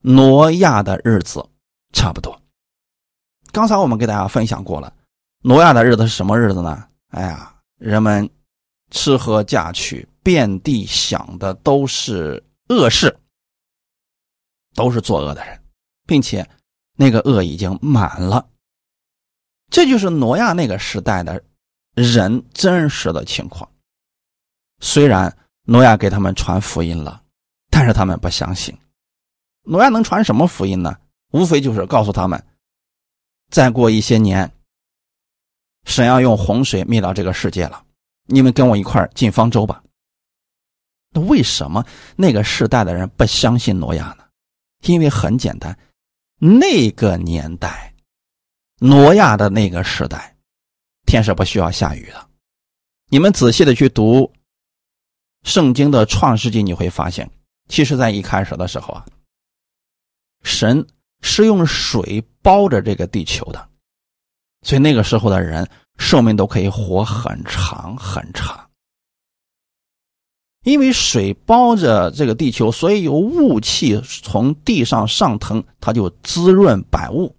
[0.00, 1.46] 挪亚的日子
[1.92, 2.40] 差不多。
[3.52, 4.90] 刚才我们给大家分享过了，
[5.42, 6.88] 挪亚的日子是什么日子呢？
[7.10, 8.26] 哎呀，人们
[8.90, 13.18] 吃喝嫁娶，遍地想的都是恶事，
[14.74, 15.58] 都是作恶的人，
[16.06, 16.46] 并且
[16.96, 18.46] 那个恶已经满了。
[19.70, 21.42] 这就是挪亚那个时代的
[21.94, 23.66] 人真实的情况。
[24.80, 27.22] 虽然挪亚给他们传福音了，
[27.70, 28.76] 但是他们不相信。
[29.62, 30.94] 挪亚能传什么福音呢？
[31.32, 32.46] 无非就是告诉他们，
[33.50, 34.52] 再过一些年，
[35.86, 37.82] 神要用洪水灭掉这个世界了，
[38.26, 39.82] 你们跟我一块儿进方舟吧。
[41.10, 41.84] 那为什么
[42.16, 44.24] 那个时代的人不相信挪亚呢？
[44.82, 45.78] 因为很简单，
[46.38, 47.94] 那个年代，
[48.78, 50.36] 挪亚的那个时代，
[51.06, 52.28] 天是不需要下雨的。
[53.08, 54.32] 你们仔细的去读。
[55.44, 57.30] 圣经的创世纪，你会发现，
[57.68, 59.06] 其实，在一开始的时候啊，
[60.42, 60.84] 神
[61.22, 63.68] 是用水包着这个地球的，
[64.62, 65.66] 所以那个时候的人
[65.96, 68.67] 寿命都可以活很长很长。
[70.64, 77.34] 因为水包着这个地球，所以有雾气从地上上腾，它就滋润百物，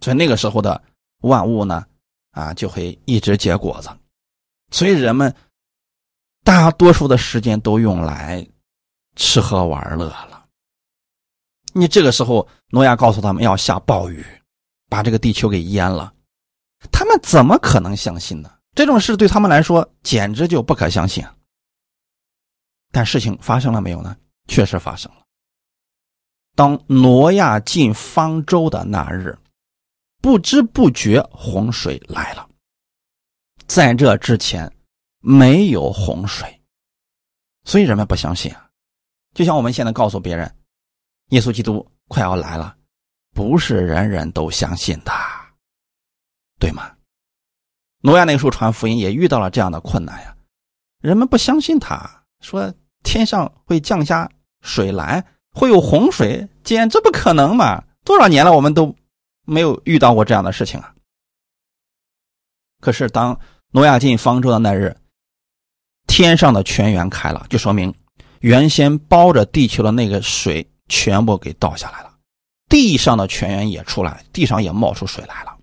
[0.00, 0.82] 所以那个时候的
[1.22, 1.84] 万物呢，
[2.32, 3.88] 啊，就会一直结果子，
[4.70, 5.34] 所以人们。
[6.44, 8.44] 大多数的时间都用来
[9.14, 10.44] 吃喝玩乐了。
[11.72, 14.26] 你这个时候，挪亚告诉他们要下暴雨，
[14.88, 16.12] 把这个地球给淹了，
[16.90, 18.50] 他们怎么可能相信呢？
[18.74, 21.24] 这种事对他们来说简直就不可相信。
[22.92, 24.16] 但事情发生了没有呢？
[24.46, 25.24] 确实发生了。
[26.54, 29.36] 当挪亚进方舟的那日，
[30.20, 32.48] 不知不觉洪水来了。
[33.66, 34.72] 在这之前。
[35.24, 36.60] 没有洪水，
[37.62, 38.68] 所以人们不相信啊。
[39.34, 40.52] 就像我们现在告诉别人，
[41.28, 42.76] 耶稣基督快要来了，
[43.32, 45.12] 不是人人都相信的，
[46.58, 46.92] 对吗？
[48.00, 50.36] 挪亚那个时候传福音也遇到了这样的困难呀，
[51.00, 57.84] 人们不相信他，说天上会降下水来，会有洪水，简直不可能嘛！
[58.04, 58.94] 多少年了，我们都
[59.44, 60.94] 没有遇到过这样的事情啊。
[62.80, 63.38] 可是当
[63.70, 64.96] 挪亚进方舟的那日，
[66.06, 67.94] 天上的泉源开了，就说明。
[68.40, 72.12] 原先包着地球的那个水全部给倒下来了，
[72.68, 75.56] 地上的泉源也出来，地上也冒出水来了。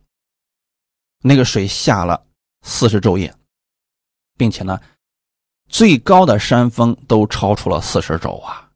[1.22, 2.26] 那个水下了
[2.62, 3.36] 四十昼夜，
[4.38, 4.80] 并且呢，
[5.70, 8.70] 最高的山峰都超出了四十肘啊！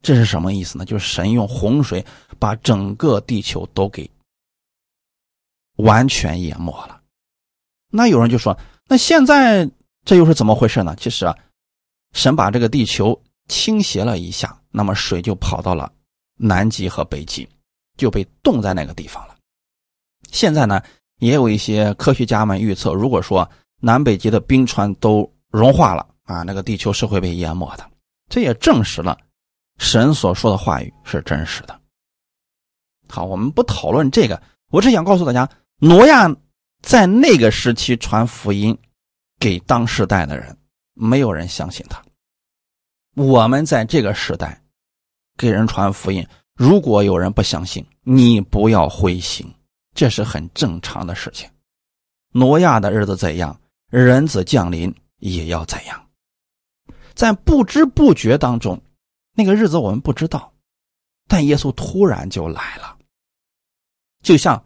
[0.00, 0.84] 这是什么意思呢？
[0.84, 2.04] 就是神用洪水
[2.38, 4.10] 把整个地球都给
[5.76, 7.02] 完全淹没了。
[7.90, 9.68] 那有人就说：“那现在
[10.04, 11.36] 这又是怎么回事呢？”其实啊。
[12.14, 15.92] 神把这个地球倾斜了一下，那么水就跑到了
[16.36, 17.46] 南极和北极，
[17.98, 19.36] 就被冻在那个地方了。
[20.32, 20.82] 现在呢，
[21.18, 23.48] 也有一些科学家们预测，如果说
[23.80, 27.88] 南北极的冰川都融化了啊，那个地球是会被淹没的。
[28.28, 29.18] 这也证实了
[29.78, 31.80] 神所说的话语是真实的。
[33.08, 36.28] 好，我们不讨论这个，我只想告诉大家，挪亚
[36.82, 38.76] 在那个时期传福音
[39.38, 40.56] 给当时代的人。
[41.00, 42.02] 没有人相信他。
[43.14, 44.60] 我们在这个时代
[45.36, 49.46] 给人传福音，如果有人不相信，你不要灰心，
[49.94, 51.48] 这是很正常的事情。
[52.32, 53.56] 挪亚的日子怎样，
[53.90, 56.08] 人子降临也要怎样。
[57.14, 58.80] 在不知不觉当中，
[59.34, 60.52] 那个日子我们不知道，
[61.26, 62.96] 但耶稣突然就来了，
[64.22, 64.64] 就像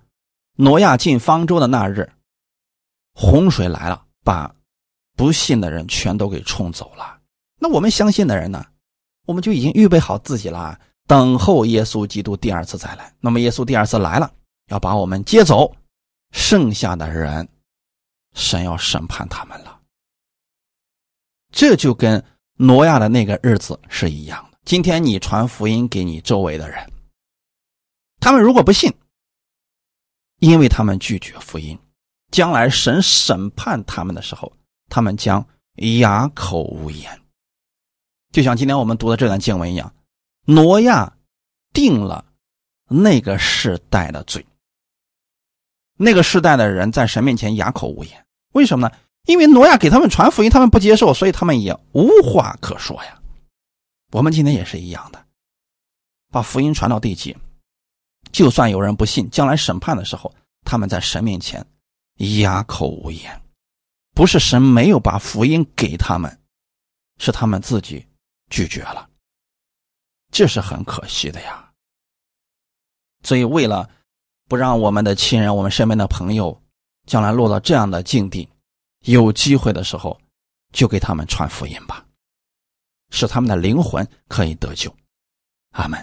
[0.57, 2.13] 挪亚进方舟的那日，
[3.15, 4.55] 洪水来了，把。
[5.15, 7.19] 不信的人全都给冲走了。
[7.61, 8.65] 那我们相信的人呢？
[9.27, 13.15] 我们就已经预备好自己了，等候耶稣基督第二次再来。
[13.21, 14.33] 那么耶稣第二次来了，
[14.69, 15.71] 要把我们接走，
[16.33, 17.47] 剩下的人，
[18.35, 19.81] 神要审判他们了。
[21.51, 24.59] 这就跟挪亚的那个日子是一样的。
[24.64, 26.90] 今天你传福音给你周围的人，
[28.21, 28.92] 他们如果不信，
[30.38, 31.79] 因为他们拒绝福音，
[32.31, 34.53] 将来神审判他们的时候。
[34.88, 37.23] 他们将哑口无言，
[38.31, 39.90] 就像今天我们读的这段经文一样。
[40.45, 41.16] 挪亚
[41.73, 42.23] 定了
[42.88, 44.45] 那个世代的罪，
[46.03, 48.27] 那个世代的人在神面前哑口无言。
[48.53, 48.95] 为什么呢？
[49.25, 53.21] 因为挪亚给他们传福音，他们不接受，所以他们也无话可说呀。
[54.11, 55.25] 我们今天也是一样的，
[56.31, 57.37] 把福音传到地极，
[58.33, 60.35] 就算有人不信，将来审判的时候，
[60.65, 61.65] 他们在神面前
[62.41, 63.41] 哑口无言。
[64.15, 66.38] 不是神没有把福音给他们，
[67.19, 68.05] 是他们自己
[68.51, 69.09] 拒绝了，
[70.31, 71.71] 这是很可惜的呀。
[73.23, 73.88] 所以，为了
[74.53, 76.55] 不让我们的亲人、我们身边的朋友
[77.07, 78.47] 将来落到这样的境地，
[79.07, 80.21] 有机会的时候
[80.75, 82.05] 就给他们传福音吧，
[83.09, 84.95] 使他们的灵魂可以得救。
[85.71, 85.99] 阿门。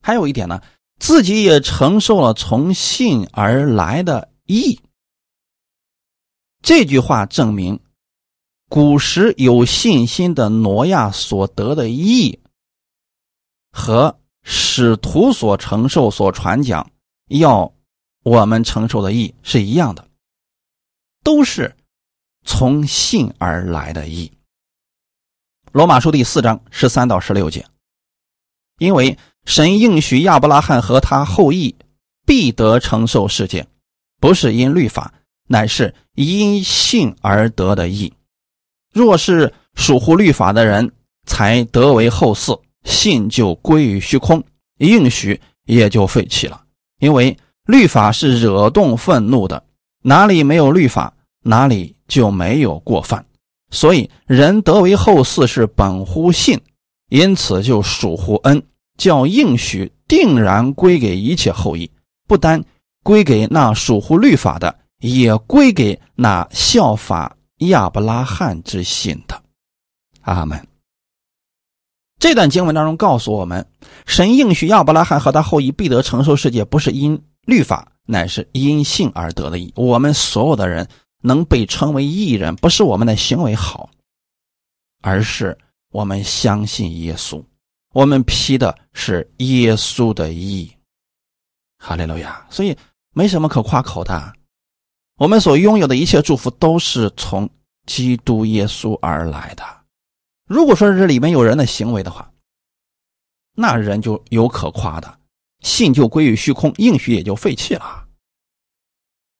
[0.00, 0.62] 还有一点呢，
[1.00, 4.80] 自己也承受了从信而来的义。
[6.62, 7.80] 这句话证明，
[8.68, 12.38] 古时有信心的挪亚所得的义，
[13.72, 14.16] 和
[14.50, 16.90] 使徒所承受、所传讲
[17.28, 17.70] 要
[18.24, 20.08] 我们承受的义是一样的，
[21.22, 21.76] 都是
[22.46, 24.32] 从信而来的义。
[25.70, 27.66] 罗马书第四章十三到十六节，
[28.78, 31.76] 因为神应许亚伯拉罕和他后裔
[32.24, 33.66] 必得承受世界，
[34.18, 35.12] 不是因律法。
[35.50, 38.12] 乃是因信而得的义。
[38.92, 40.92] 若是属乎律法的人
[41.24, 44.42] 才得为后嗣，信就归于虚空，
[44.78, 46.62] 应许也就废弃了。
[47.00, 47.36] 因为
[47.66, 49.62] 律法是惹动愤怒的，
[50.02, 53.24] 哪里没有律法，哪里就没有过犯。
[53.70, 56.60] 所以人得为后嗣是本乎信，
[57.08, 58.62] 因此就属乎恩，
[58.96, 61.90] 叫应许定然归给一切后裔，
[62.26, 62.64] 不单
[63.02, 64.74] 归给那属乎律法的。
[65.00, 69.40] 也归给那效法亚伯拉罕之信的，
[70.22, 70.60] 阿门。
[72.18, 73.64] 这段经文当中告诉我们，
[74.06, 79.72] 神应许亚伯拉罕和他后裔必得承受世界，不是因律法，乃是因信而得的义。
[79.76, 80.88] 我们所有的人
[81.22, 83.88] 能被称为义人，不是我们的行为好，
[85.00, 85.56] 而是
[85.92, 87.42] 我们相信耶稣，
[87.94, 90.70] 我们披的是耶稣的义。
[91.78, 92.44] 哈利路亚！
[92.50, 92.76] 所以
[93.14, 94.32] 没什么可夸口的。
[95.18, 97.48] 我们所拥有的一切祝福都是从
[97.86, 99.62] 基督耶稣而来的。
[100.48, 102.32] 如果说这里面有人的行为的话，
[103.54, 105.18] 那人就有可夸的，
[105.60, 108.08] 信就归于虚空，应许也就废弃了。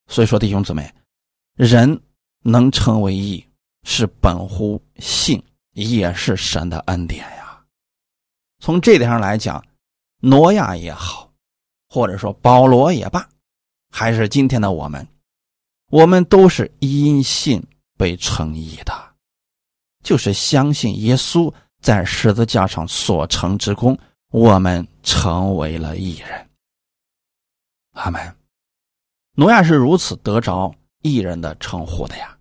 [0.07, 0.95] 所以说，弟兄姊妹，
[1.55, 1.99] 人
[2.43, 3.43] 能成为义，
[3.85, 5.43] 是本乎信，
[5.73, 7.65] 也是神的恩典呀。
[8.59, 9.65] 从这点上来讲，
[10.21, 11.33] 挪亚也好，
[11.89, 13.27] 或者说保罗也罢，
[13.91, 15.09] 还是今天的我们，
[15.91, 17.65] 我们都是因信
[17.97, 19.08] 被称义的。
[20.09, 21.53] 就是相信耶稣
[21.83, 23.95] 在十字架上所成之功，
[24.31, 26.49] 我们成为了义人。
[27.93, 28.19] 阿门。
[29.35, 32.35] 挪亚是如此得着义人的称呼的呀。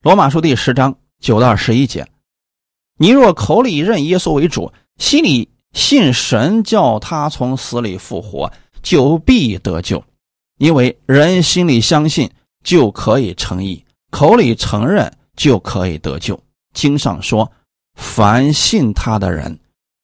[0.00, 2.08] 罗马书第十章九到十一节：
[2.96, 8.50] 你若口里认耶稣为主，心里信神叫他从死里复活，
[8.82, 10.02] 就必得救。
[10.56, 12.30] 因为人心里相信
[12.64, 16.42] 就可以成义，口里承认就可以得救。
[16.72, 17.50] 经上说
[17.94, 19.58] ：“凡信他的人，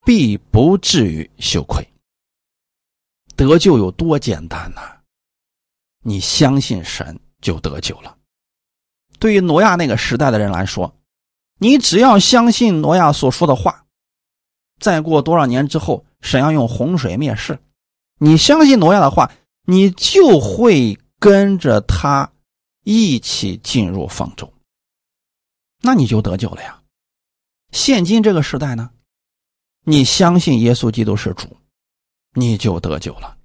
[0.05, 1.87] 必不至于羞愧。
[3.35, 4.81] 得救有多简单呢？
[6.03, 8.17] 你相信神就得救了。
[9.19, 10.95] 对于挪亚那个时代的人来说，
[11.59, 13.85] 你只要相信挪亚所说的话，
[14.79, 17.59] 再过多少年之后，神要用洪水灭世，
[18.19, 19.31] 你相信挪亚的话，
[19.65, 22.31] 你就会跟着他
[22.83, 24.51] 一起进入方舟。”
[25.81, 26.81] 那你就得救了呀。
[27.71, 28.89] 现今这个时代呢，
[29.83, 31.57] 你相信耶稣基督是主，
[32.33, 33.37] 你就得救了。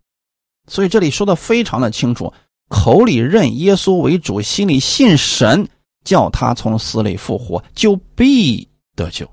[0.69, 2.33] 所以这里说的非常的清楚：
[2.69, 5.69] 口里认耶稣为主，心里信神，
[6.05, 9.29] 叫他从死里复活，就必得救。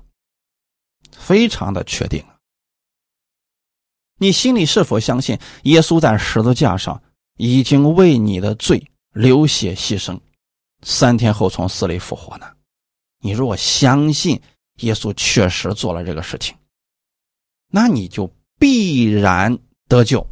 [1.12, 2.24] 非常的确定。
[4.18, 7.02] 你心里是否相信耶稣在十字架上
[7.38, 10.18] 已经为你的罪流血牺牲，
[10.82, 12.46] 三天后从死里复活呢？
[13.22, 14.40] 你如果相信
[14.76, 16.56] 耶稣确实做了这个事情，
[17.68, 19.58] 那你就必然
[19.88, 20.26] 得救，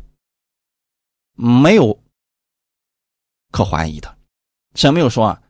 [1.35, 2.03] 没有
[3.51, 4.17] 可怀疑的。
[4.75, 5.43] 神没有说啊，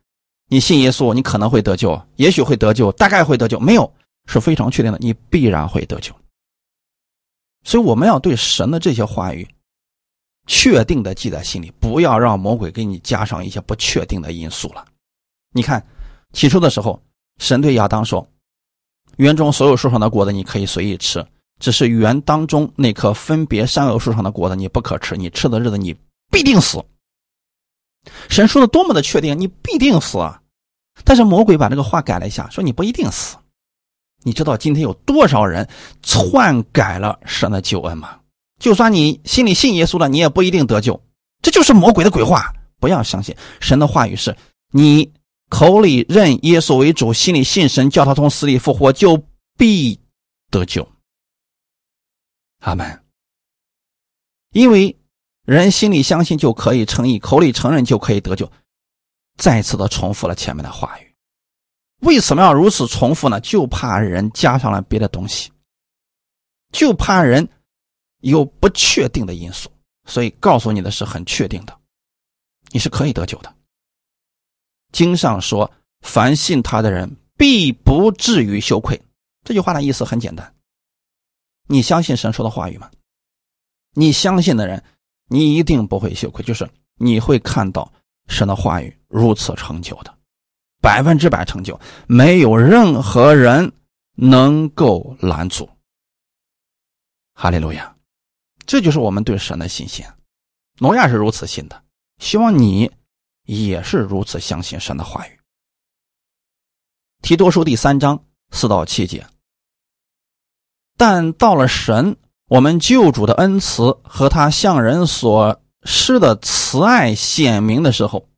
[0.48, 3.94] 你信耶稣，你可能会得救，也许会得救，大概会得救，没有，
[4.26, 6.12] 是非常确定的，你必然会得救。
[7.62, 9.48] 所以我们要对神的这些话语
[10.46, 14.84] 确定的记在心里，不要让魔鬼给你加上一些不确定的因素了。
[15.52, 15.86] 你看
[16.32, 17.00] 起初的时候。
[17.38, 18.26] 神对亚当说
[19.16, 21.24] ：“园中所有树上的果子你可以随意吃，
[21.60, 25.16] 只是园当中那棵分别善恶树上的果子你不可吃。
[25.16, 25.94] 你吃的日子你
[26.30, 26.84] 必定死。”
[28.28, 30.40] 神说的多么的确定，你必定死啊！
[31.04, 33.36] 但是魔鬼把这个话改了一下，说你不一定死。
[34.22, 35.68] 你知道今天有多少人
[36.02, 38.18] 篡改了神的救恩吗？
[38.58, 41.00] 就算你心里信耶稣了，你也不一定得救。
[41.42, 44.36] 这就是魔鬼的鬼话，不要相信神的话语是
[44.72, 45.08] 你。
[45.48, 49.22] 口里认耶稣为主，心里信神，叫他从死里复活，就
[49.56, 49.98] 必
[50.50, 50.86] 得救。
[52.60, 53.04] 阿门。
[54.52, 54.96] 因为
[55.44, 58.50] 人心里相信就可以成义，口里承认就可以得救。
[59.36, 61.14] 再次的重复了前面的话语。
[62.00, 63.40] 为什么要如此重复呢？
[63.40, 65.50] 就怕人加上了别的东西，
[66.72, 67.48] 就怕人
[68.20, 69.70] 有不确定的因素。
[70.06, 71.78] 所以告诉你的是很确定的，
[72.70, 73.54] 你是可以得救的。
[74.92, 75.70] 经上说
[76.00, 79.00] ：“凡信他的人，必不至于羞愧。”
[79.44, 80.54] 这句话的意思很简单。
[81.66, 82.90] 你相信神说的话语吗？
[83.94, 84.82] 你相信的人，
[85.28, 87.92] 你一定不会羞愧，就是你会看到
[88.28, 90.14] 神的话语如此成就的，
[90.80, 93.72] 百分之百成就，没有任何人
[94.14, 95.68] 能够拦阻。
[97.34, 97.96] 哈利路亚！
[98.66, 100.04] 这就是我们对神的信心。
[100.78, 101.82] 挪亚是如此信的，
[102.18, 102.90] 希望你。
[103.48, 105.30] 也是如此相信神的话语。
[107.22, 109.26] 提多书第三章四到七节。
[110.98, 112.14] 但到了神，
[112.48, 118.28] 我们救主的恩慈和他向人所施的慈爱显明的时候，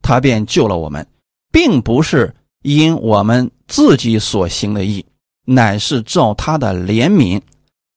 [0.00, 1.06] 他便救了我们，
[1.52, 5.04] 并不是因我们自己所行的义，
[5.44, 7.42] 乃是照他的怜悯，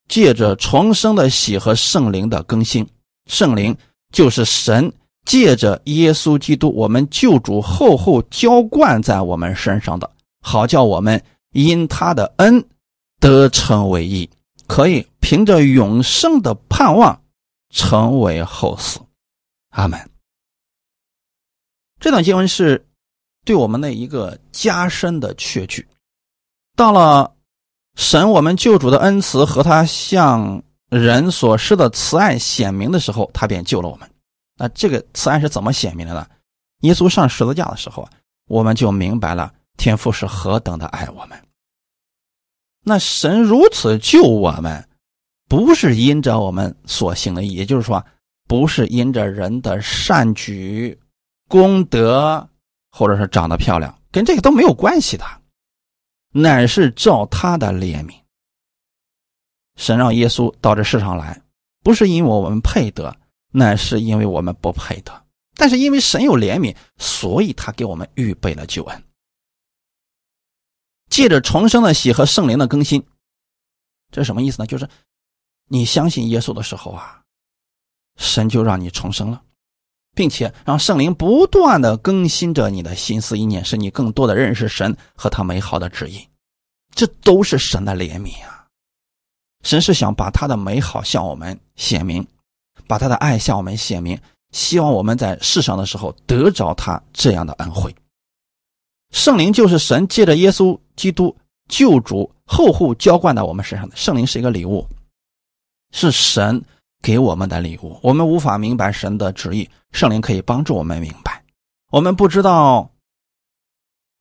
[0.09, 2.85] 借着重生的喜和圣灵的更新。
[3.27, 3.77] 圣灵
[4.11, 4.91] 就是神。
[5.27, 10.09] 借着耶稣基督，我们救主厚厚浇灌在我们身上的，
[10.41, 11.21] 好叫我们
[11.51, 12.65] 因他的恩
[13.19, 14.29] 得成为义，
[14.67, 17.21] 可以凭着永生的盼望
[17.71, 18.99] 成为后嗣。
[19.71, 19.99] 阿门。
[21.99, 22.87] 这段经文是
[23.43, 25.85] 对我们的一个加深的确据。
[26.77, 27.35] 到了
[27.95, 34.09] 神我们救主的恩慈和他向人所施的慈爱显明的时候，他便救了我们。
[34.57, 36.27] 那这个慈爱是怎么显明的呢？
[36.81, 38.11] 耶稣上十字架的时候啊，
[38.47, 41.41] 我们就明白了天父是何等的爱我们。
[42.83, 44.87] 那神如此救我们，
[45.47, 48.03] 不是因着我们所行的，也就是说，
[48.47, 50.97] 不是因着人的善举、
[51.47, 52.49] 功德，
[52.91, 55.25] 或者是长得漂亮，跟这个都没有关系的，
[56.31, 58.13] 乃是照他的怜悯。
[59.75, 61.41] 神让耶稣到这世上来，
[61.83, 63.15] 不是因为我们配得，
[63.57, 65.25] 那是因为我们不配得。
[65.55, 69.03] 但是因为神有怜悯，所以他给我们预备了救恩。
[71.09, 73.03] 借着重生的喜和圣灵的更新，
[74.11, 74.67] 这是什么意思呢？
[74.67, 74.87] 就是
[75.67, 77.23] 你相信耶稣的时候啊，
[78.17, 79.41] 神就让你重生了，
[80.13, 86.27] 并且让圣灵不断的更新着你的心思意念，使你更多的认识神和他美好的旨意。
[86.93, 88.67] 这都是神的怜悯啊！
[89.63, 92.27] 神是想把他的美好向我们显明，
[92.87, 94.19] 把他的爱向我们显明。
[94.51, 97.93] 希望我们在世上的时候得着他这样的恩惠。
[99.11, 101.35] 圣灵就是神借着耶稣基督
[101.67, 104.87] 救主厚厚浇灌到我们身上的圣灵是一个礼物，
[105.91, 106.63] 是神
[107.01, 107.99] 给我们的礼物。
[108.01, 111.43] 我们无法明白神的旨意，圣灵可以帮助我们明白。
[111.91, 112.89] 我们不知道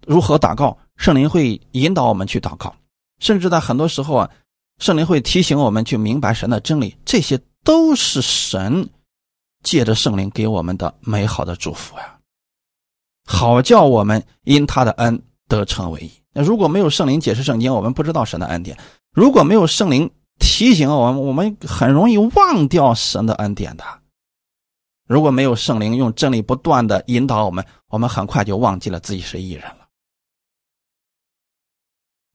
[0.07, 2.75] 如何祷告，圣灵会引导我们去祷告，
[3.21, 4.31] 甚至在很多时候啊，
[4.79, 6.97] 圣灵会提醒我们去明白神的真理。
[7.05, 8.89] 这些都是神。
[9.63, 12.21] 借着圣灵给我们的美好的祝福呀，
[13.25, 16.13] 好叫我们因他的恩得成为义。
[16.33, 18.77] 那如果没有圣灵解释圣经，我们不知道神的恩典；
[19.11, 20.09] 如果没有圣灵
[20.39, 23.85] 提醒我们，我们很容易忘掉神的恩典的。
[25.09, 29.89] 如果没有圣灵用真理不断的引导我们，我们很快就忘记了自己是义人了。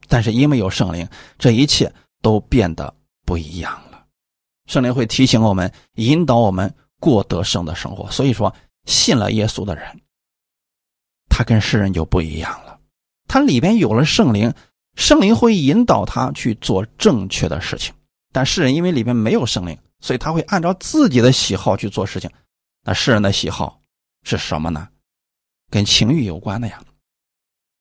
[0.09, 1.07] 但是因为有圣灵，
[1.39, 2.93] 这一切都变得
[3.25, 3.90] 不一样了。
[4.71, 6.73] 圣灵会提醒我们，引导我们。
[6.97, 8.55] 过得胜的生活，所以说
[8.85, 10.01] 信了耶稣的人，
[11.29, 12.79] 他跟世人就不一样了。
[13.27, 14.53] 他里边有了圣灵，
[14.95, 17.91] 圣灵会引导他去做正确的事情。
[18.31, 22.29] 但世人因为里边没有圣灵，所以他会按照自己的喜好去做事情。
[22.83, 23.81] 那世人的喜好
[24.21, 24.87] 是什么呢？
[25.71, 26.79] 跟情欲有关的呀，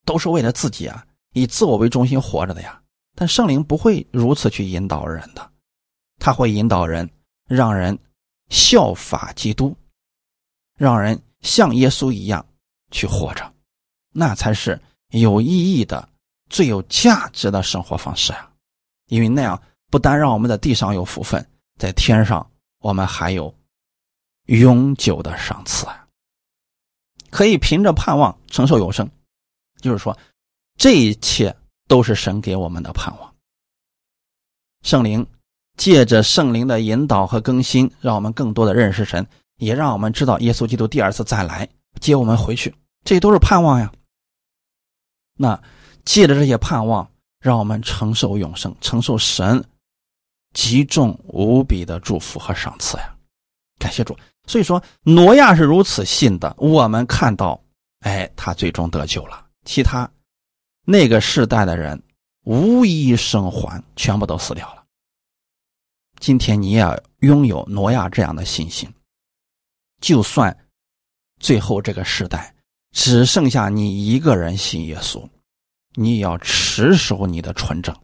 [0.06, 2.80] 都是为了自己啊，以自我为中心活着的呀。
[3.14, 5.49] 但圣灵不会如此去引导人的，
[6.20, 7.10] 他会引导人，
[7.48, 7.98] 让人。
[8.52, 9.76] 效法基督，
[10.76, 12.44] 让人像耶稣一样
[12.90, 13.54] 去活着，
[14.12, 14.76] 那才是
[15.10, 16.08] 有意义的、
[16.48, 18.52] 最有价值的生活方式啊！
[19.06, 21.48] 因为那样不单让我们在地上有福分，
[21.78, 22.44] 在天上
[22.80, 23.54] 我们还有
[24.46, 26.08] 永久的赏赐啊！
[27.30, 29.08] 可以凭着盼望承受永生，
[29.80, 30.18] 就是说，
[30.76, 31.56] 这一切
[31.86, 33.32] 都是神给我们的盼望。
[34.82, 35.24] 圣灵。
[35.76, 41.68] 借着圣灵的引导和更新，让我们更多的认识神，也让我们知道耶稣基督第二次再来
[42.00, 43.90] 接我们回去，这都是盼望呀。
[45.36, 45.60] 那
[46.04, 47.08] 借着这些盼望，
[47.40, 49.62] 让我们承受永生，承受神
[50.52, 53.14] 极重无比的祝福和赏赐呀。
[53.78, 54.16] 感谢主。
[54.46, 57.62] 所以说，挪亚是如此信的，我们看到，
[58.00, 59.46] 哎，他最终得救了。
[59.64, 60.10] 其他
[60.84, 62.02] 那个世代的人
[62.44, 64.79] 无一生还，全部都死掉了。
[66.20, 68.92] 今天你也要拥有挪亚这样的信心，
[70.02, 70.54] 就算
[71.40, 72.54] 最后这个时代
[72.92, 75.26] 只剩下你一个人信耶稣，
[75.94, 77.96] 你也要持守你的纯正，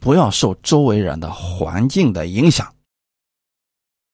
[0.00, 2.74] 不要受周围人的环境的影响。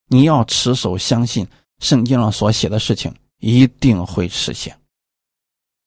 [0.08, 1.48] 你要持守相信
[1.80, 4.78] 圣经上所写的事情一定会实现。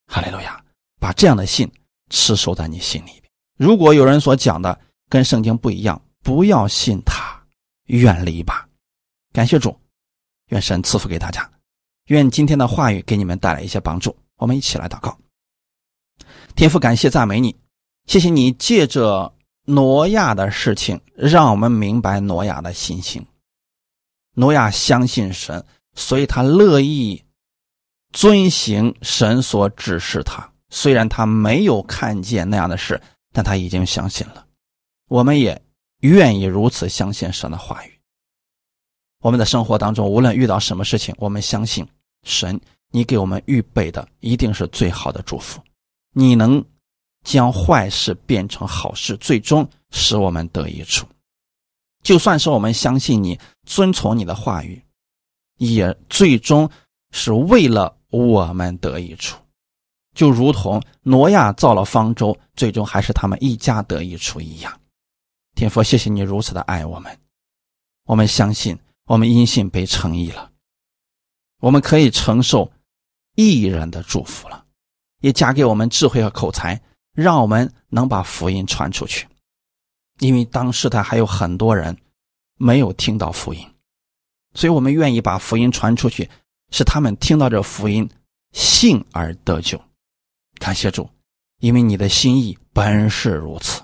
[0.07, 0.61] 哈利路亚，
[0.99, 1.71] 把这样的信
[2.09, 3.23] 持守在你心里边。
[3.55, 4.77] 如果有人所讲的
[5.07, 7.41] 跟圣经不一样，不要信他，
[7.85, 8.67] 远离吧。
[9.31, 9.75] 感谢主，
[10.47, 11.49] 愿神赐福给大家，
[12.07, 14.15] 愿今天的话语给你们带来一些帮助。
[14.37, 15.17] 我们一起来祷告。
[16.55, 17.55] 天父，感谢赞美你，
[18.07, 19.33] 谢谢你借着
[19.65, 23.25] 挪亚的事情，让我们明白挪亚的信心。
[24.33, 25.65] 挪亚相信神，
[25.95, 27.23] 所以他乐意
[28.11, 30.51] 遵行神所指示他。
[30.69, 33.01] 虽然他没有看见那样的事，
[33.31, 34.45] 但他已经相信了。
[35.07, 35.61] 我们也。
[35.99, 37.99] 愿意如此相信神的话语。
[39.21, 41.85] 我们的生活当中，无论遇到什么事情，我们相信
[42.23, 42.59] 神，
[42.91, 45.61] 你给我们预备的一定是最好的祝福。
[46.13, 46.63] 你能
[47.23, 51.05] 将坏事变成好事，最终使我们得益处。
[52.01, 54.81] 就算是我们相信你，遵从你的话语，
[55.57, 56.69] 也最终
[57.11, 59.37] 是为了我们得益处。
[60.15, 64.79] 就如同挪亚造了方舟，最终还是他们一家得益处一样。
[65.59, 67.19] 天父，谢谢你如此的爱我们，
[68.05, 70.53] 我们相信，我们因信被称义了，
[71.59, 72.71] 我们可以承受
[73.35, 74.65] 义人的祝福了。
[75.19, 76.81] 也加给我们智慧和口才，
[77.11, 79.27] 让我们能把福音传出去。
[80.19, 81.97] 因为当时他还有很多人
[82.55, 83.69] 没有听到福音，
[84.53, 86.29] 所以我们愿意把福音传出去，
[86.71, 88.09] 使他们听到这福音，
[88.53, 89.77] 信而得救。
[90.57, 91.09] 感谢主，
[91.57, 93.81] 因为你的心意本是如此。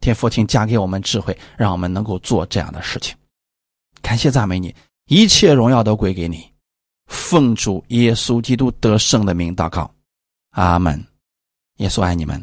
[0.00, 3.16] 天父，请加给我们智慧，让我们能够做这样的事情。
[4.00, 4.74] 感谢赞美你，
[5.06, 6.48] 一切荣耀都归给你。
[7.06, 9.90] 奉主耶稣基督得胜的名祷告，
[10.50, 11.04] 阿门。
[11.76, 12.42] 耶稣爱你们。